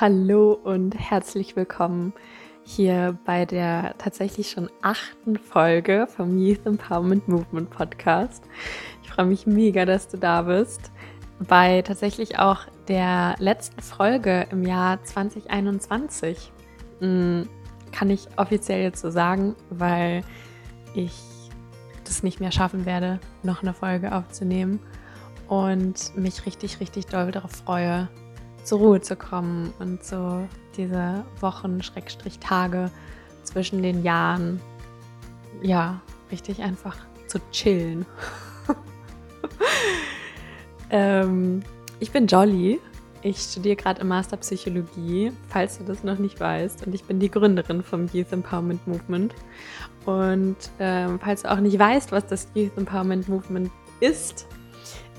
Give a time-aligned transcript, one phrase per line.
[0.00, 2.12] Hallo und herzlich willkommen
[2.62, 8.44] hier bei der tatsächlich schon achten Folge vom Youth Empowerment Movement Podcast.
[9.02, 10.92] Ich freue mich mega, dass du da bist.
[11.48, 16.52] Bei tatsächlich auch der letzten Folge im Jahr 2021
[17.00, 17.48] hm,
[17.90, 20.22] kann ich offiziell jetzt so sagen, weil
[20.94, 21.20] ich
[22.04, 24.78] das nicht mehr schaffen werde, noch eine Folge aufzunehmen
[25.48, 28.08] und mich richtig, richtig doll darauf freue,
[28.68, 30.46] zur Ruhe zu kommen und so
[30.76, 32.90] diese Wochen, Schrägstrich Tage
[33.42, 34.60] zwischen den Jahren,
[35.62, 36.96] ja, richtig einfach
[37.28, 38.04] zu chillen.
[40.90, 41.62] ähm,
[41.98, 42.78] ich bin Jolly.
[43.22, 46.86] Ich studiere gerade im Master Psychologie, falls du das noch nicht weißt.
[46.86, 49.34] Und ich bin die Gründerin vom Youth Empowerment Movement.
[50.04, 54.46] Und ähm, falls du auch nicht weißt, was das Youth Empowerment Movement ist,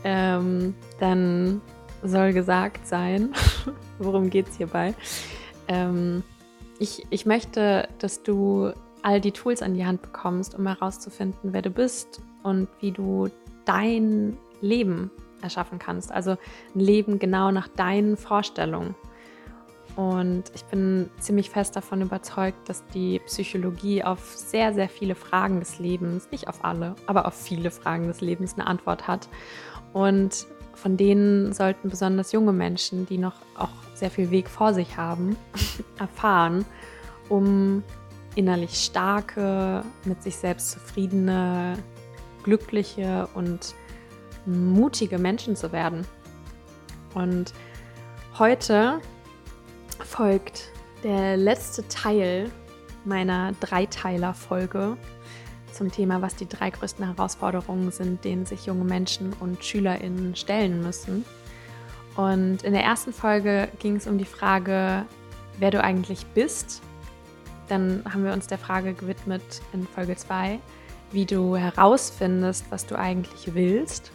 [0.04, 1.62] ähm, dann
[2.04, 3.34] soll gesagt sein.
[4.00, 4.94] Worum geht es hierbei?
[5.68, 6.24] Ähm,
[6.80, 11.62] ich, ich möchte, dass du all die Tools an die Hand bekommst, um herauszufinden, wer
[11.62, 13.30] du bist und wie du
[13.66, 16.12] dein Leben erschaffen kannst.
[16.12, 18.96] Also ein Leben genau nach deinen Vorstellungen.
[20.00, 25.60] Und ich bin ziemlich fest davon überzeugt, dass die Psychologie auf sehr, sehr viele Fragen
[25.60, 29.28] des Lebens, nicht auf alle, aber auf viele Fragen des Lebens eine Antwort hat.
[29.92, 34.96] Und von denen sollten besonders junge Menschen, die noch auch sehr viel Weg vor sich
[34.96, 35.36] haben,
[36.00, 36.64] erfahren,
[37.28, 37.84] um
[38.36, 41.78] innerlich starke, mit sich selbst zufriedene,
[42.44, 43.76] glückliche und
[44.46, 46.08] mutige Menschen zu werden.
[47.16, 47.52] Und
[48.38, 49.02] heute
[50.04, 50.72] folgt
[51.04, 52.52] der letzte Teil
[53.06, 54.98] meiner Dreiteiler-Folge
[55.72, 60.82] zum Thema, was die drei größten Herausforderungen sind, denen sich junge Menschen und SchülerInnen stellen
[60.82, 61.26] müssen.
[62.16, 65.06] Und in der ersten Folge ging es um die Frage,
[65.58, 66.82] wer du eigentlich bist.
[67.68, 70.60] Dann haben wir uns der Frage gewidmet in Folge 2,
[71.12, 74.12] wie du herausfindest, was du eigentlich willst.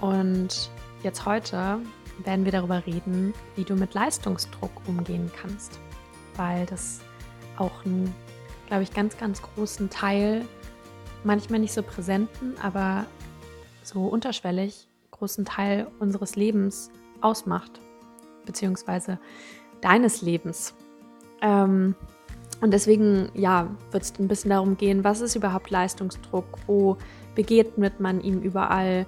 [0.00, 0.70] Und
[1.02, 1.80] jetzt heute
[2.24, 5.78] werden wir darüber reden, wie du mit Leistungsdruck umgehen kannst.
[6.36, 7.00] Weil das
[7.56, 8.14] auch einen,
[8.68, 10.44] glaube ich, ganz, ganz großen Teil
[11.24, 13.06] manchmal nicht so präsenten, aber
[13.82, 16.90] so unterschwellig großen Teil unseres Lebens
[17.20, 17.80] ausmacht,
[18.44, 19.18] beziehungsweise
[19.80, 20.74] deines Lebens.
[21.42, 21.94] Ähm,
[22.60, 26.96] und deswegen, ja, wird es ein bisschen darum gehen, was ist überhaupt Leistungsdruck, wo
[27.34, 29.06] begegnet man ihm überall,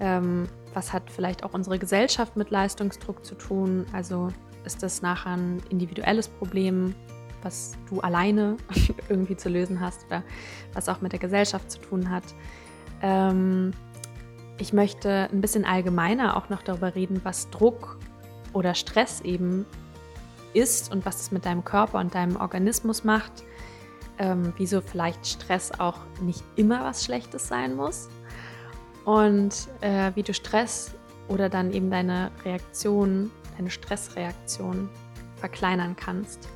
[0.00, 4.28] ähm, was hat vielleicht auch unsere Gesellschaft mit Leistungsdruck zu tun, also
[4.64, 6.94] ist das nachher ein individuelles Problem,
[7.42, 8.56] was du alleine
[9.08, 10.22] irgendwie zu lösen hast oder
[10.74, 12.24] was auch mit der Gesellschaft zu tun hat.
[13.02, 13.72] Ähm,
[14.58, 17.98] ich möchte ein bisschen allgemeiner auch noch darüber reden, was Druck
[18.52, 19.64] oder Stress eben
[20.52, 23.32] ist und was es mit deinem Körper und deinem Organismus macht.
[24.18, 28.10] Ähm, wieso vielleicht Stress auch nicht immer was Schlechtes sein muss.
[29.10, 30.94] Und äh, wie du Stress
[31.26, 34.88] oder dann eben deine Reaktion, deine Stressreaktion
[35.34, 36.48] verkleinern kannst.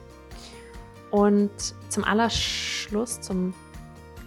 [1.11, 1.51] Und
[1.89, 3.55] zum Allerschluss, zum,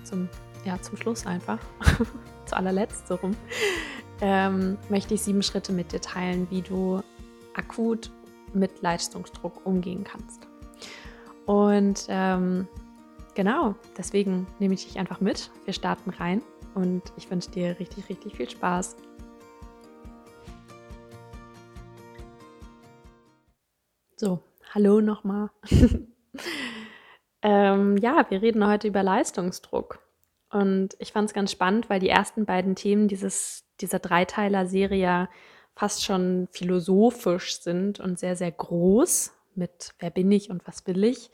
[0.04, 0.28] zum,
[0.66, 1.60] ja, zum Schluss einfach,
[2.46, 3.32] zu allerletzt so rum,
[4.20, 7.02] ähm, möchte ich sieben Schritte mit dir teilen, wie du
[7.54, 8.12] akut
[8.54, 10.46] mit Leistungsdruck umgehen kannst.
[11.46, 12.68] Und ähm,
[13.36, 15.50] genau, deswegen nehme ich dich einfach mit.
[15.64, 16.42] Wir starten rein
[16.78, 18.96] und ich wünsche dir richtig, richtig viel Spaß.
[24.16, 24.40] So,
[24.74, 25.50] hallo nochmal.
[27.44, 30.00] Ähm, ja, wir reden heute über Leistungsdruck.
[30.50, 35.30] Und ich fand es ganz spannend, weil die ersten beiden Themen dieses, dieser Dreiteiler-Serie
[35.76, 41.04] fast schon philosophisch sind und sehr, sehr groß mit wer bin ich und was will
[41.04, 41.30] ich,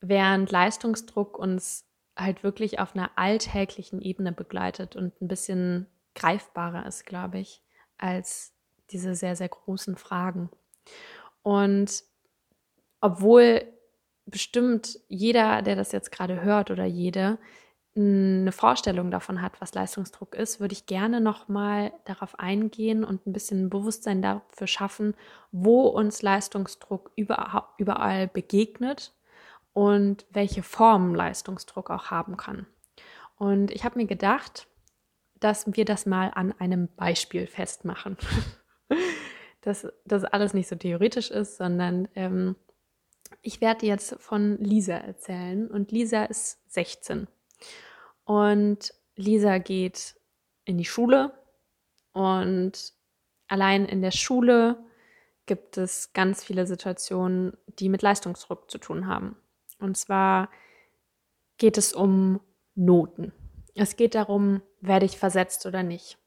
[0.00, 1.85] während Leistungsdruck uns
[2.16, 7.62] halt wirklich auf einer alltäglichen Ebene begleitet und ein bisschen greifbarer ist, glaube ich,
[7.98, 8.52] als
[8.90, 10.50] diese sehr, sehr großen Fragen.
[11.42, 12.04] Und
[13.00, 13.62] obwohl
[14.24, 17.38] bestimmt jeder, der das jetzt gerade hört oder jede,
[17.96, 23.32] eine Vorstellung davon hat, was Leistungsdruck ist, würde ich gerne nochmal darauf eingehen und ein
[23.32, 25.14] bisschen Bewusstsein dafür schaffen,
[25.50, 29.14] wo uns Leistungsdruck überall begegnet
[29.76, 32.66] und welche Formen Leistungsdruck auch haben kann.
[33.36, 34.68] Und ich habe mir gedacht,
[35.38, 38.16] dass wir das mal an einem Beispiel festmachen.
[39.60, 42.56] dass das alles nicht so theoretisch ist, sondern ähm,
[43.42, 47.26] ich werde jetzt von Lisa erzählen und Lisa ist 16.
[48.24, 50.16] Und Lisa geht
[50.64, 51.32] in die Schule
[52.12, 52.94] und
[53.46, 54.82] allein in der Schule
[55.44, 59.36] gibt es ganz viele Situationen, die mit Leistungsdruck zu tun haben.
[59.78, 60.50] Und zwar
[61.58, 62.40] geht es um
[62.74, 63.32] Noten.
[63.74, 66.18] Es geht darum, werde ich versetzt oder nicht.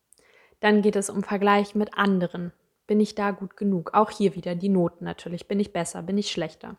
[0.59, 2.51] Dann geht es um Vergleich mit anderen.
[2.87, 3.93] Bin ich da gut genug?
[3.93, 5.47] Auch hier wieder die Noten natürlich.
[5.47, 6.01] Bin ich besser?
[6.01, 6.75] Bin ich schlechter?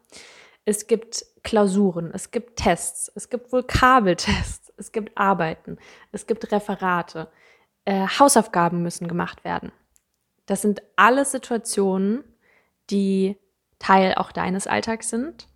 [0.64, 5.78] Es gibt Klausuren, es gibt Tests, es gibt Vokabeltests, es gibt Arbeiten,
[6.12, 7.28] es gibt Referate,
[7.87, 9.72] äh, Hausaufgaben müssen gemacht werden.
[10.46, 12.25] Das sind alles Situationen,
[12.90, 13.37] die
[13.78, 15.49] Teil auch deines Alltags sind,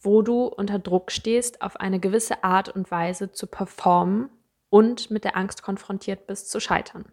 [0.00, 4.30] wo du unter Druck stehst, auf eine gewisse Art und Weise zu performen
[4.68, 7.04] und mit der Angst konfrontiert bist, zu scheitern.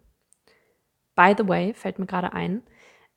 [1.16, 2.64] By the way, fällt mir gerade ein,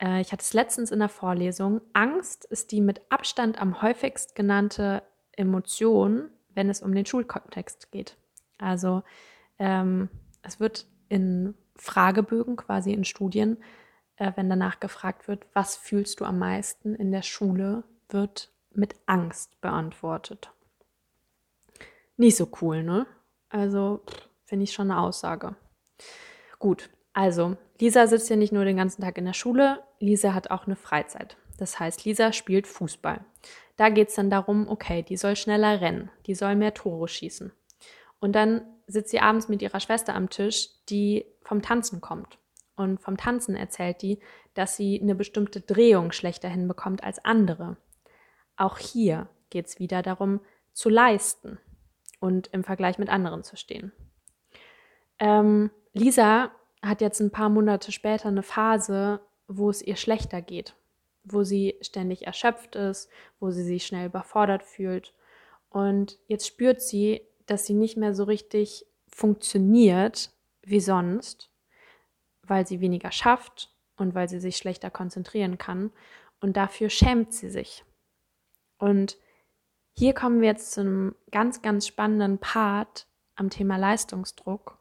[0.00, 4.34] äh, ich hatte es letztens in der Vorlesung, Angst ist die mit Abstand am häufigst
[4.34, 5.02] genannte
[5.32, 8.16] Emotion, wenn es um den Schulkontext geht.
[8.58, 9.02] Also
[9.58, 10.08] ähm,
[10.42, 13.58] es wird in Fragebögen, quasi in Studien,
[14.16, 18.94] äh, wenn danach gefragt wird, was fühlst du am meisten in der Schule, wird mit
[19.06, 20.50] Angst beantwortet.
[22.16, 23.06] Nicht so cool, ne?
[23.48, 24.00] Also
[24.44, 25.56] finde ich schon eine Aussage.
[26.58, 30.50] Gut, also Lisa sitzt ja nicht nur den ganzen Tag in der Schule, Lisa hat
[30.50, 31.36] auch eine Freizeit.
[31.58, 33.24] Das heißt, Lisa spielt Fußball.
[33.76, 37.52] Da geht es dann darum, okay, die soll schneller rennen, die soll mehr Tore schießen.
[38.20, 42.38] Und dann sitzt sie abends mit ihrer Schwester am Tisch, die vom Tanzen kommt.
[42.76, 44.20] Und vom Tanzen erzählt die,
[44.54, 47.76] dass sie eine bestimmte Drehung schlechter hinbekommt als andere.
[48.60, 50.40] Auch hier geht es wieder darum,
[50.74, 51.58] zu leisten
[52.20, 53.90] und im Vergleich mit anderen zu stehen.
[55.18, 56.50] Ähm, Lisa
[56.82, 60.76] hat jetzt ein paar Monate später eine Phase, wo es ihr schlechter geht,
[61.24, 63.08] wo sie ständig erschöpft ist,
[63.38, 65.14] wo sie sich schnell überfordert fühlt.
[65.70, 71.50] Und jetzt spürt sie, dass sie nicht mehr so richtig funktioniert wie sonst,
[72.42, 75.92] weil sie weniger schafft und weil sie sich schlechter konzentrieren kann.
[76.42, 77.84] Und dafür schämt sie sich.
[78.80, 79.16] Und
[79.92, 83.06] hier kommen wir jetzt zu einem ganz, ganz spannenden Part
[83.36, 84.78] am Thema Leistungsdruck,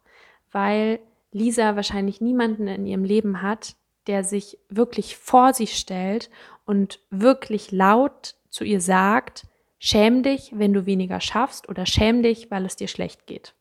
[0.51, 0.99] weil
[1.31, 3.75] Lisa wahrscheinlich niemanden in ihrem Leben hat,
[4.07, 6.29] der sich wirklich vor sie stellt
[6.65, 9.45] und wirklich laut zu ihr sagt,
[9.77, 13.53] schäm dich, wenn du weniger schaffst oder schäm dich, weil es dir schlecht geht.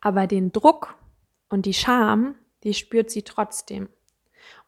[0.00, 0.94] Aber den Druck
[1.48, 3.88] und die Scham, die spürt sie trotzdem.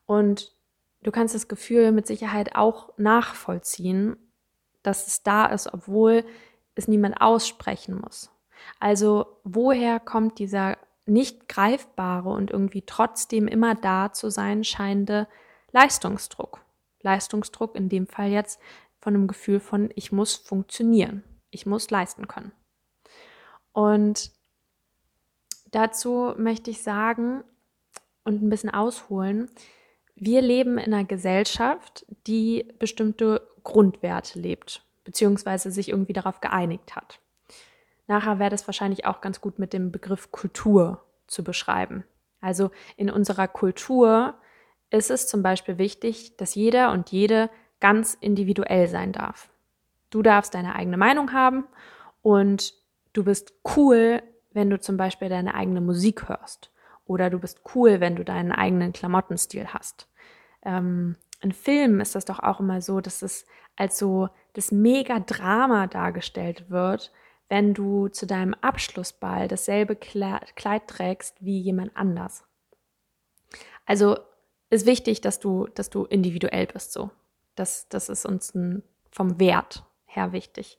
[0.07, 0.55] Und
[1.03, 4.17] du kannst das Gefühl mit Sicherheit auch nachvollziehen,
[4.83, 6.25] dass es da ist, obwohl
[6.75, 8.31] es niemand aussprechen muss.
[8.81, 15.27] Also woher kommt dieser nicht greifbare und irgendwie trotzdem immer da zu sein scheinende
[15.73, 16.61] Leistungsdruck.
[17.01, 18.61] Leistungsdruck in dem Fall jetzt
[19.01, 22.53] von einem Gefühl von, ich muss funktionieren, ich muss leisten können.
[23.73, 24.31] Und
[25.73, 27.43] dazu möchte ich sagen
[28.25, 29.51] und ein bisschen ausholen,
[30.15, 37.21] wir leben in einer Gesellschaft, die bestimmte Grundwerte lebt, beziehungsweise sich irgendwie darauf geeinigt hat.
[38.07, 42.05] Nachher wäre das wahrscheinlich auch ganz gut mit dem Begriff Kultur zu beschreiben.
[42.41, 44.35] Also in unserer Kultur
[44.91, 47.49] ist es zum Beispiel wichtig, dass jeder und jede
[47.81, 49.49] ganz individuell sein darf.
[50.11, 51.65] Du darfst deine eigene Meinung haben
[52.21, 52.75] und
[53.13, 56.71] du bist cool, wenn du zum Beispiel deine eigene Musik hörst.
[57.07, 60.09] Oder du bist cool, wenn du deinen eigenen Klamottenstil hast.
[60.65, 63.45] Ähm, in Filmen ist das doch auch immer so, dass es
[63.77, 67.13] als so das Mega-Drama dargestellt wird,
[67.49, 72.45] wenn du zu deinem Abschlussball dasselbe Kleid trägst wie jemand anders.
[73.85, 74.17] Also
[74.71, 77.11] ist wichtig, dass du, dass du individuell bist so.
[77.55, 80.79] Das, das ist uns ein, vom Wert her wichtig.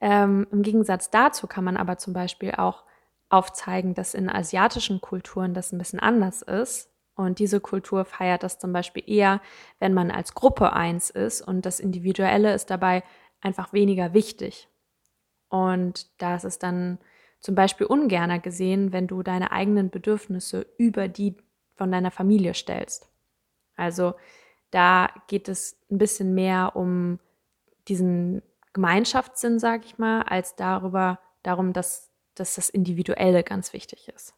[0.00, 2.84] Ähm, Im Gegensatz dazu kann man aber zum Beispiel auch
[3.28, 6.90] aufzeigen, dass in asiatischen Kulturen das ein bisschen anders ist.
[7.16, 9.40] Und diese Kultur feiert das zum Beispiel eher,
[9.80, 13.02] wenn man als Gruppe eins ist und das Individuelle ist dabei
[13.40, 14.68] einfach weniger wichtig.
[15.48, 16.98] Und da ist es dann
[17.40, 21.36] zum Beispiel ungerner gesehen, wenn du deine eigenen Bedürfnisse über die
[21.74, 23.08] von deiner Familie stellst.
[23.76, 24.14] Also
[24.70, 27.18] da geht es ein bisschen mehr um
[27.88, 28.42] diesen
[28.74, 34.35] Gemeinschaftssinn, sag ich mal, als darüber, darum, dass, dass das Individuelle ganz wichtig ist.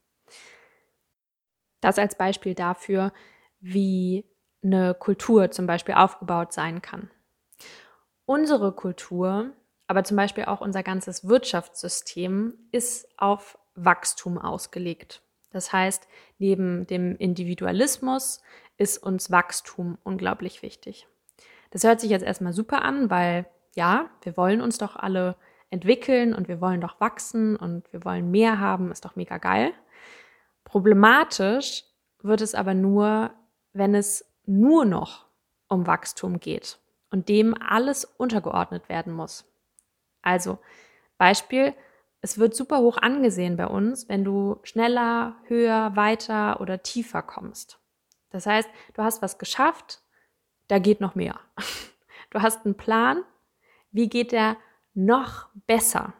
[1.80, 3.12] Das als Beispiel dafür,
[3.60, 4.24] wie
[4.62, 7.10] eine Kultur zum Beispiel aufgebaut sein kann.
[8.24, 9.52] Unsere Kultur
[9.88, 15.22] aber zum Beispiel auch unser ganzes Wirtschaftssystem ist auf Wachstum ausgelegt.
[15.50, 16.06] Das heißt,
[16.38, 18.42] neben dem Individualismus
[18.76, 21.08] ist uns Wachstum unglaublich wichtig.
[21.70, 25.36] Das hört sich jetzt erstmal super an, weil ja, wir wollen uns doch alle
[25.70, 29.72] entwickeln und wir wollen doch wachsen und wir wollen mehr haben, ist doch mega geil.
[30.68, 31.84] Problematisch
[32.22, 33.30] wird es aber nur,
[33.72, 35.24] wenn es nur noch
[35.66, 36.78] um Wachstum geht
[37.10, 39.50] und dem alles untergeordnet werden muss.
[40.20, 40.58] Also
[41.16, 41.74] Beispiel,
[42.20, 47.78] es wird super hoch angesehen bei uns, wenn du schneller, höher, weiter oder tiefer kommst.
[48.28, 50.02] Das heißt, du hast was geschafft,
[50.68, 51.40] da geht noch mehr.
[52.30, 53.24] Du hast einen Plan,
[53.90, 54.58] wie geht der
[54.92, 56.12] noch besser?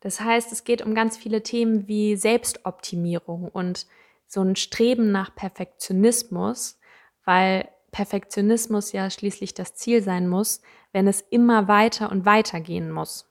[0.00, 3.86] Das heißt, es geht um ganz viele Themen wie Selbstoptimierung und
[4.26, 6.78] so ein Streben nach Perfektionismus,
[7.24, 10.60] weil Perfektionismus ja schließlich das Ziel sein muss,
[10.92, 13.26] wenn es immer weiter und weiter gehen muss.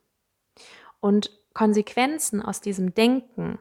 [1.00, 3.59] Und Konsequenzen aus diesem Denken,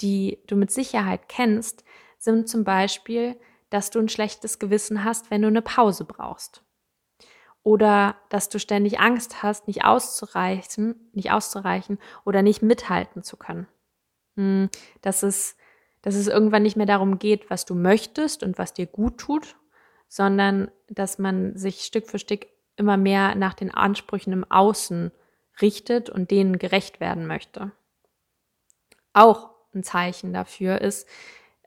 [0.00, 1.84] die du mit Sicherheit kennst,
[2.18, 3.36] sind zum Beispiel,
[3.70, 6.62] dass du ein schlechtes Gewissen hast, wenn du eine Pause brauchst.
[7.62, 13.68] Oder dass du ständig Angst hast, nicht auszureichen, nicht auszureichen oder nicht mithalten zu können.
[14.36, 14.68] Hm,
[15.00, 15.56] dass es,
[16.00, 19.56] dass es irgendwann nicht mehr darum geht, was du möchtest und was dir gut tut,
[20.08, 25.12] sondern dass man sich Stück für Stück immer mehr nach den Ansprüchen im Außen
[25.60, 27.72] richtet und denen gerecht werden möchte.
[29.12, 31.08] Auch ein Zeichen dafür ist,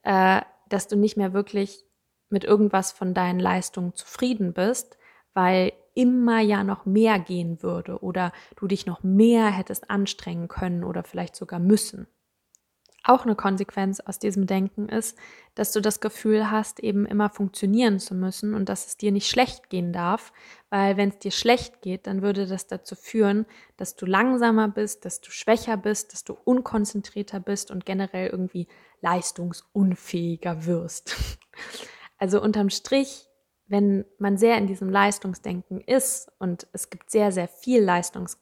[0.03, 1.85] äh, dass du nicht mehr wirklich
[2.29, 4.97] mit irgendwas von deinen Leistungen zufrieden bist,
[5.33, 10.83] weil immer ja noch mehr gehen würde oder du dich noch mehr hättest anstrengen können
[10.83, 12.07] oder vielleicht sogar müssen.
[13.07, 15.15] Auch eine Konsequenz aus diesem Denken ist,
[15.53, 19.29] dass du das Gefühl hast, eben immer funktionieren zu müssen und dass es dir nicht
[19.29, 20.33] schlecht gehen darf,
[20.71, 23.45] weil wenn es dir schlecht geht, dann würde das dazu führen,
[23.77, 28.67] dass du langsamer bist, dass du schwächer bist, dass du unkonzentrierter bist und generell irgendwie
[29.01, 31.15] leistungsunfähiger wirst.
[32.17, 33.27] Also unterm Strich
[33.67, 38.39] wenn man sehr in diesem Leistungsdenken ist und es gibt sehr, sehr viel Leistungs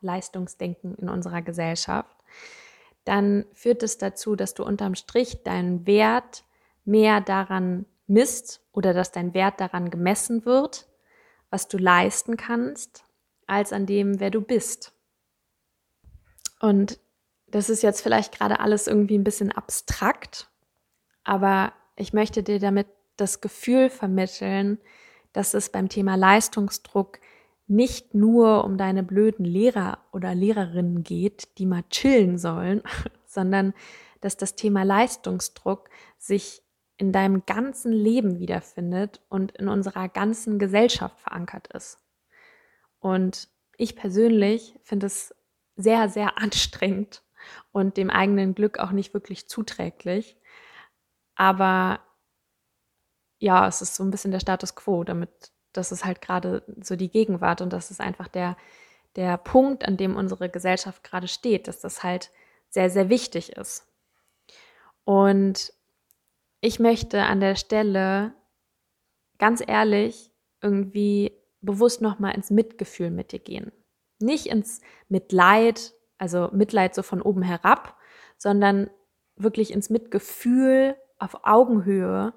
[0.00, 2.16] Leistungsdenken in unserer Gesellschaft,
[3.04, 6.44] dann führt es dazu, dass du unterm Strich deinen Wert
[6.84, 10.88] mehr daran misst oder dass dein Wert daran gemessen wird,
[11.50, 13.04] was du leisten kannst,
[13.46, 14.92] als an dem, wer du bist.
[16.60, 16.98] Und
[17.46, 20.50] das ist jetzt vielleicht gerade alles irgendwie ein bisschen abstrakt,
[21.24, 22.86] aber ich möchte dir damit
[23.20, 24.78] das Gefühl vermitteln,
[25.32, 27.20] dass es beim Thema Leistungsdruck
[27.66, 32.82] nicht nur um deine blöden Lehrer oder Lehrerinnen geht, die mal chillen sollen,
[33.26, 33.74] sondern
[34.20, 36.62] dass das Thema Leistungsdruck sich
[36.96, 41.98] in deinem ganzen Leben wiederfindet und in unserer ganzen Gesellschaft verankert ist.
[42.98, 45.34] Und ich persönlich finde es
[45.76, 47.22] sehr, sehr anstrengend
[47.70, 50.36] und dem eigenen Glück auch nicht wirklich zuträglich.
[51.36, 52.00] Aber
[53.38, 55.30] ja, es ist so ein bisschen der Status quo, damit
[55.72, 58.56] das ist halt gerade so die Gegenwart und das ist einfach der,
[59.16, 62.30] der Punkt, an dem unsere Gesellschaft gerade steht, dass das halt
[62.68, 63.86] sehr, sehr wichtig ist.
[65.04, 65.72] Und
[66.60, 68.34] ich möchte an der Stelle
[69.38, 73.72] ganz ehrlich irgendwie bewusst nochmal ins Mitgefühl mit dir gehen.
[74.18, 77.96] Nicht ins Mitleid, also Mitleid so von oben herab,
[78.36, 78.90] sondern
[79.36, 82.34] wirklich ins Mitgefühl auf Augenhöhe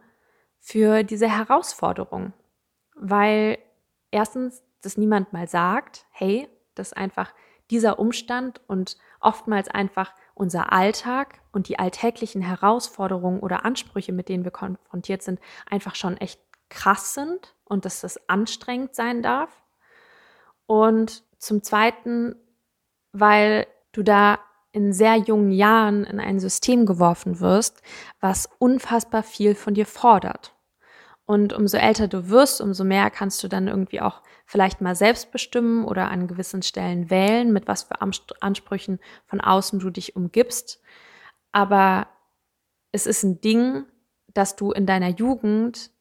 [0.62, 2.34] für diese Herausforderung,
[2.96, 3.58] weil
[4.12, 7.34] erstens das niemand mal sagt, hey, das ist einfach
[7.72, 14.44] dieser Umstand und oftmals einfach unser Alltag und die alltäglichen Herausforderungen oder Ansprüche, mit denen
[14.44, 15.39] wir konfrontiert sind,
[15.70, 16.39] einfach schon echt
[16.70, 19.63] krass sind und dass das anstrengend sein darf.
[20.65, 22.36] Und zum Zweiten,
[23.12, 24.39] weil du da
[24.72, 27.82] in sehr jungen Jahren in ein System geworfen wirst,
[28.20, 30.54] was unfassbar viel von dir fordert.
[31.25, 35.32] Und umso älter du wirst, umso mehr kannst du dann irgendwie auch vielleicht mal selbst
[35.32, 38.01] bestimmen oder an gewissen Stellen wählen, mit was für
[38.42, 40.82] Ansprüchen von außen du dich umgibst.
[41.51, 42.08] Aber
[42.92, 43.86] es ist ein Ding,
[44.34, 45.92] dass du in deiner Jugend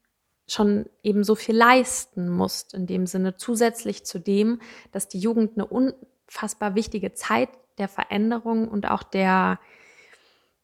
[0.49, 4.61] schon eben so viel leisten musst, in dem Sinne zusätzlich zu dem,
[4.91, 7.51] dass die Jugend eine unfassbar wichtige Zeit
[7.81, 9.59] der Veränderung und auch der,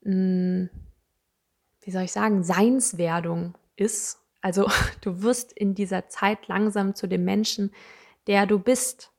[0.03, 0.71] hm,
[1.81, 4.19] wie soll ich sagen, Seinswerdung ist.
[4.41, 4.69] Also
[5.01, 7.73] du wirst in dieser Zeit langsam zu dem Menschen,
[8.27, 9.13] der du bist,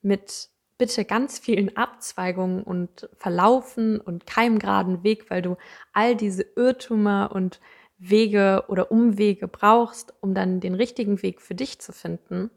[0.00, 5.56] mit bitte ganz vielen Abzweigungen und Verlaufen und keinem geraden Weg, weil du
[5.92, 7.60] all diese Irrtümer und
[7.98, 12.50] Wege oder Umwege brauchst, um dann den richtigen Weg für dich zu finden.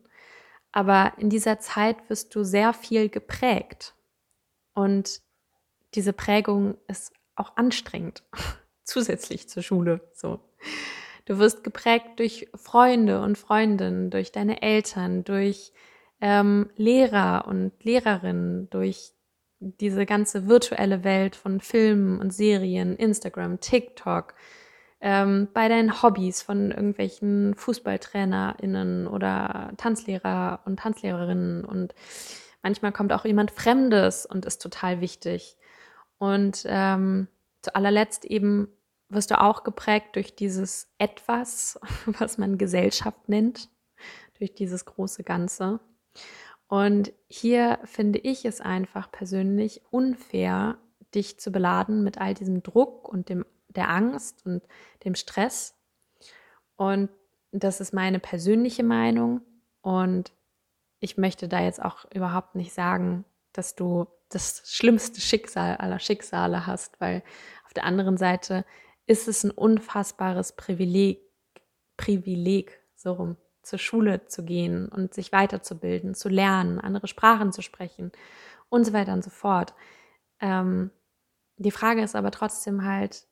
[0.72, 3.94] Aber in dieser Zeit wirst du sehr viel geprägt.
[4.76, 5.22] Und
[5.96, 8.24] diese Prägung ist auch anstrengend,
[8.84, 10.02] zusätzlich zur Schule.
[10.14, 10.40] So.
[11.26, 15.74] Du wirst geprägt durch Freunde und Freundinnen, durch deine Eltern, durch
[16.22, 19.14] ähm, Lehrer und Lehrerinnen, durch
[19.60, 24.36] diese ganze virtuelle Welt von Filmen und Serien, Instagram, TikTok,
[25.02, 31.96] ähm, bei deinen Hobbys von irgendwelchen FußballtrainerInnen oder Tanzlehrer und Tanzlehrerinnen und
[32.66, 35.56] manchmal kommt auch jemand Fremdes und ist total wichtig.
[36.18, 37.28] Und ähm,
[37.62, 38.70] zu allerletzt eben
[39.08, 43.70] wirst du auch geprägt durch dieses Etwas, was man Gesellschaft nennt,
[44.40, 45.80] durch dieses große Ganze.
[46.68, 50.80] Und hier finde ich es einfach persönlich unfair,
[51.14, 54.64] dich zu beladen mit all diesem Druck und dem der Angst und
[55.04, 55.76] dem Stress.
[56.78, 57.10] Und
[57.52, 59.42] das ist meine persönliche Meinung.
[59.82, 60.32] Und
[61.00, 66.66] ich möchte da jetzt auch überhaupt nicht sagen, dass du das schlimmste Schicksal aller Schicksale
[66.66, 67.24] hast, weil
[67.66, 68.66] auf der anderen Seite
[69.06, 71.22] ist es ein unfassbares Privileg,
[71.98, 77.62] Privileg, so rum, zur Schule zu gehen und sich weiterzubilden, zu lernen, andere Sprachen zu
[77.62, 78.12] sprechen
[78.70, 79.74] und so weiter und so fort.
[80.40, 80.92] Ähm,
[81.58, 83.28] die Frage ist aber trotzdem halt,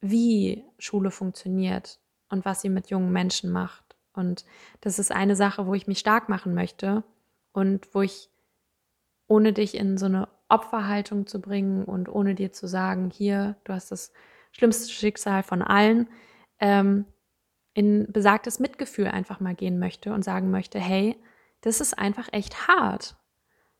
[0.00, 3.83] wie Schule funktioniert und was sie mit jungen Menschen macht.
[4.14, 4.44] Und
[4.80, 7.04] das ist eine Sache, wo ich mich stark machen möchte
[7.52, 8.30] und wo ich,
[9.26, 13.72] ohne dich in so eine Opferhaltung zu bringen und ohne dir zu sagen, hier, du
[13.72, 14.12] hast das
[14.52, 16.08] schlimmste Schicksal von allen,
[16.60, 17.06] ähm,
[17.74, 21.16] in besagtes Mitgefühl einfach mal gehen möchte und sagen möchte, hey,
[21.60, 23.16] das ist einfach echt hart.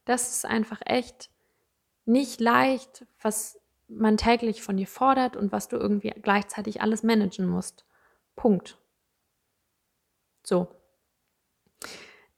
[0.05, 1.31] Das ist einfach echt
[2.05, 7.47] nicht leicht, was man täglich von dir fordert und was du irgendwie gleichzeitig alles managen
[7.47, 7.87] musst.
[8.35, 8.79] Punkt.
[10.45, 10.69] So.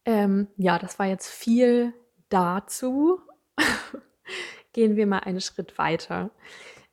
[0.04, 1.92] Ähm, ja, das war jetzt viel
[2.28, 3.20] dazu.
[4.72, 6.30] Gehen wir mal einen Schritt weiter.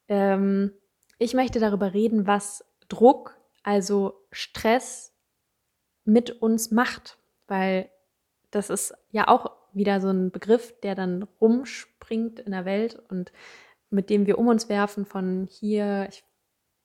[0.08, 0.74] Ähm,
[1.20, 5.13] ich möchte darüber reden, was Druck, also Stress,
[6.05, 7.17] mit uns macht,
[7.48, 7.89] weil
[8.51, 13.32] das ist ja auch wieder so ein Begriff, der dann rumspringt in der Welt und
[13.89, 16.24] mit dem wir um uns werfen von hier, ich,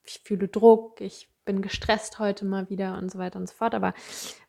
[0.05, 3.75] ich fühle Druck, ich bin gestresst heute mal wieder und so weiter und so fort.
[3.75, 3.95] Aber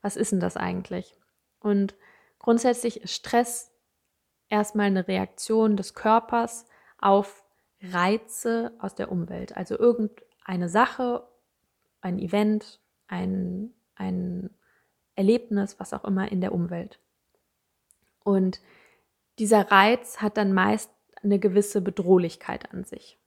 [0.02, 1.16] was ist denn das eigentlich?
[1.62, 1.96] Und
[2.40, 3.72] grundsätzlich ist Stress
[4.50, 6.66] erstmal eine Reaktion des Körpers
[6.98, 7.46] auf
[7.82, 9.56] Reize aus der Umwelt.
[9.56, 11.26] Also irgendeine Sache,
[12.02, 14.50] ein Event, ein, ein
[15.16, 17.00] Erlebnis, was auch immer in der Umwelt.
[18.26, 18.60] Und
[19.40, 20.92] dieser Reiz hat dann meist
[21.24, 23.18] eine gewisse Bedrohlichkeit an sich.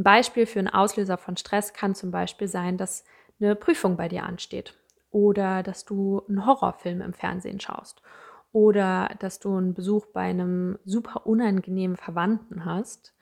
[0.00, 3.04] Ein Beispiel für einen Auslöser von Stress kann zum Beispiel sein, dass
[3.38, 4.72] eine Prüfung bei dir ansteht
[5.10, 8.00] oder dass du einen Horrorfilm im Fernsehen schaust
[8.50, 13.14] oder dass du einen Besuch bei einem super unangenehmen Verwandten hast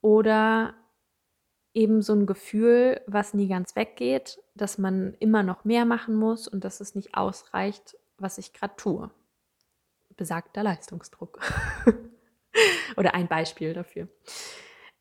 [0.00, 0.74] oder
[1.72, 6.48] eben so ein Gefühl, was nie ganz weggeht, dass man immer noch mehr machen muss
[6.48, 9.08] und dass es nicht ausreicht, was ich gerade tue.
[10.16, 11.38] Besagter Leistungsdruck.
[12.96, 14.08] Oder ein Beispiel dafür.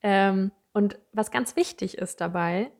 [0.04, 2.72] Ähm, und was ganz wichtig ist dabei,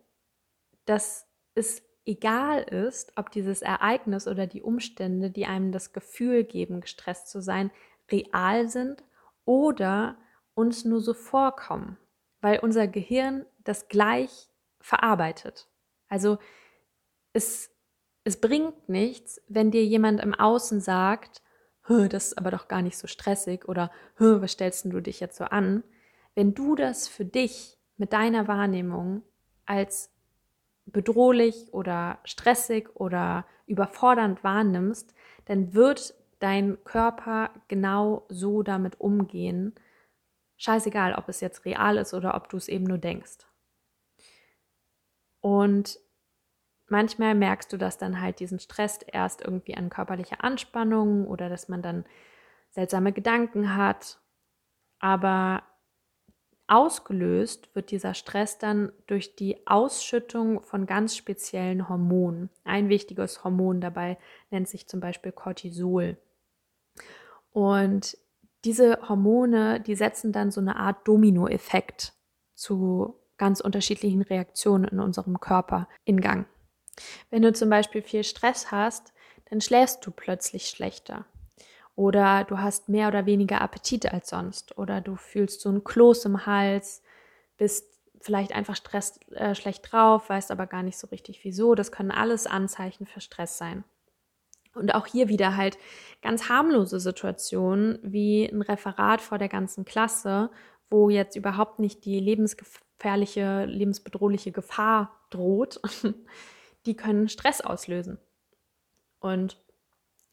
[0.86, 6.82] dass es egal ist, ob dieses Ereignis oder die Umstände, die einem das Gefühl geben,
[6.82, 7.72] gestresst zu sein,
[8.12, 9.04] real sind
[9.46, 10.18] oder
[10.54, 11.98] uns nur so vorkommen,
[12.42, 14.50] weil unser Gehirn das gleich
[14.80, 15.68] verarbeitet.
[16.08, 16.38] Also
[17.34, 17.70] es,
[18.24, 21.42] es bringt nichts, wenn dir jemand im Außen sagt,
[21.88, 25.46] das ist aber doch gar nicht so stressig oder was stellst du dich jetzt so
[25.46, 25.84] an?
[26.36, 29.22] Wenn du das für dich mit deiner Wahrnehmung
[29.68, 30.12] als
[30.88, 35.14] bedrohlich oder stressig oder überfordernd wahrnimmst,
[35.46, 39.76] dann wird dein Körper genau so damit umgehen.
[40.58, 43.46] Scheißegal, ob es jetzt real ist oder ob du es eben nur denkst.
[45.40, 46.00] Und
[46.88, 51.70] manchmal merkst du das dann halt diesen Stress erst irgendwie an körperlicher Anspannung oder dass
[51.70, 52.06] man dann
[52.72, 54.20] seltsame Gedanken hat.
[54.98, 55.62] Aber
[56.72, 62.50] ausgelöst wird dieser Stress dann durch die Ausschüttung von ganz speziellen Hormonen.
[62.64, 64.18] Ein wichtiges Hormon dabei
[64.52, 66.18] nennt sich zum Beispiel Cortisol.
[67.52, 68.18] Und
[68.64, 72.14] diese Hormone, die setzen dann so eine Art Dominoeffekt
[72.56, 76.46] zu ganz unterschiedlichen Reaktionen in unserem Körper in Gang.
[77.30, 79.12] Wenn du zum Beispiel viel Stress hast,
[79.50, 81.26] dann schläfst du plötzlich schlechter.
[82.02, 84.76] Oder du hast mehr oder weniger Appetit als sonst.
[84.76, 87.04] Oder du fühlst so ein Kloß im Hals,
[87.58, 87.86] bist
[88.20, 91.76] vielleicht einfach Stress, äh, schlecht drauf, weißt aber gar nicht so richtig wieso.
[91.76, 93.84] Das können alles Anzeichen für Stress sein.
[94.74, 95.78] Und auch hier wieder halt
[96.24, 100.50] ganz harmlose Situationen wie ein Referat vor der ganzen Klasse,
[100.90, 105.80] wo jetzt überhaupt nicht die lebensgefährliche, lebensbedrohliche Gefahr droht,
[106.88, 108.18] die können Stress auslösen.
[109.20, 109.62] Und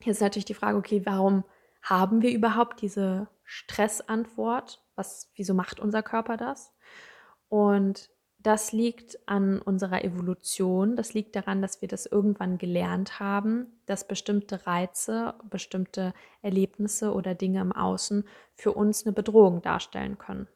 [0.01, 1.45] hier ist natürlich die Frage, okay, warum
[1.89, 4.85] haben wir überhaupt diese Stressantwort?
[4.95, 6.73] Was, wieso macht unser Körper das?
[7.49, 10.97] Und das liegt an unserer Evolution.
[10.97, 17.35] Das liegt daran, dass wir das irgendwann gelernt haben, dass bestimmte Reize, bestimmte Erlebnisse oder
[17.35, 18.25] Dinge im Außen
[18.55, 20.47] für uns eine Bedrohung darstellen können.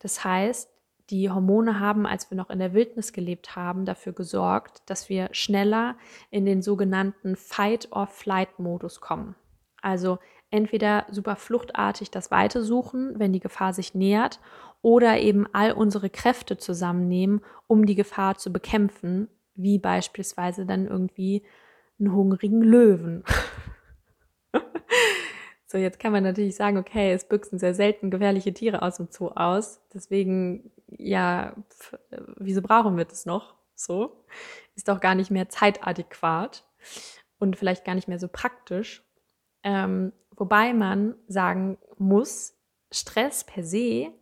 [0.00, 0.70] Das heißt,
[1.10, 5.28] die Hormone haben, als wir noch in der Wildnis gelebt haben, dafür gesorgt, dass wir
[5.32, 5.96] schneller
[6.30, 9.36] in den sogenannten Fight-or-Flight-Modus kommen.
[9.82, 10.18] Also
[10.50, 14.40] entweder super fluchtartig das Weite suchen, wenn die Gefahr sich nähert,
[14.82, 21.42] oder eben all unsere Kräfte zusammennehmen, um die Gefahr zu bekämpfen, wie beispielsweise dann irgendwie
[21.98, 23.24] einen hungrigen Löwen.
[25.66, 29.08] so, jetzt kann man natürlich sagen, okay, es büchsen sehr selten gefährliche Tiere aus dem
[29.10, 29.80] Zoo aus.
[29.94, 31.56] Deswegen, ja,
[32.36, 33.54] wieso brauchen wir das noch?
[33.74, 34.24] So,
[34.76, 36.64] ist doch gar nicht mehr zeitadäquat
[37.38, 39.02] und vielleicht gar nicht mehr so praktisch.
[39.62, 42.54] Ähm, wobei man sagen muss,
[42.90, 44.12] Stress per se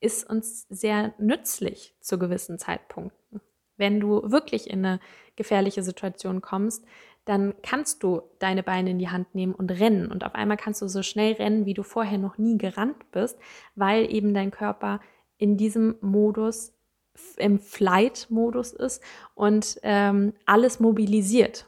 [0.00, 3.40] ist uns sehr nützlich zu gewissen Zeitpunkten.
[3.76, 5.00] Wenn du wirklich in eine
[5.36, 6.84] gefährliche Situation kommst,
[7.24, 10.10] dann kannst du deine Beine in die Hand nehmen und rennen.
[10.10, 13.38] Und auf einmal kannst du so schnell rennen, wie du vorher noch nie gerannt bist,
[13.74, 15.00] weil eben dein Körper
[15.36, 16.72] in diesem Modus,
[17.36, 19.02] im Flight-Modus ist
[19.34, 21.66] und ähm, alles mobilisiert.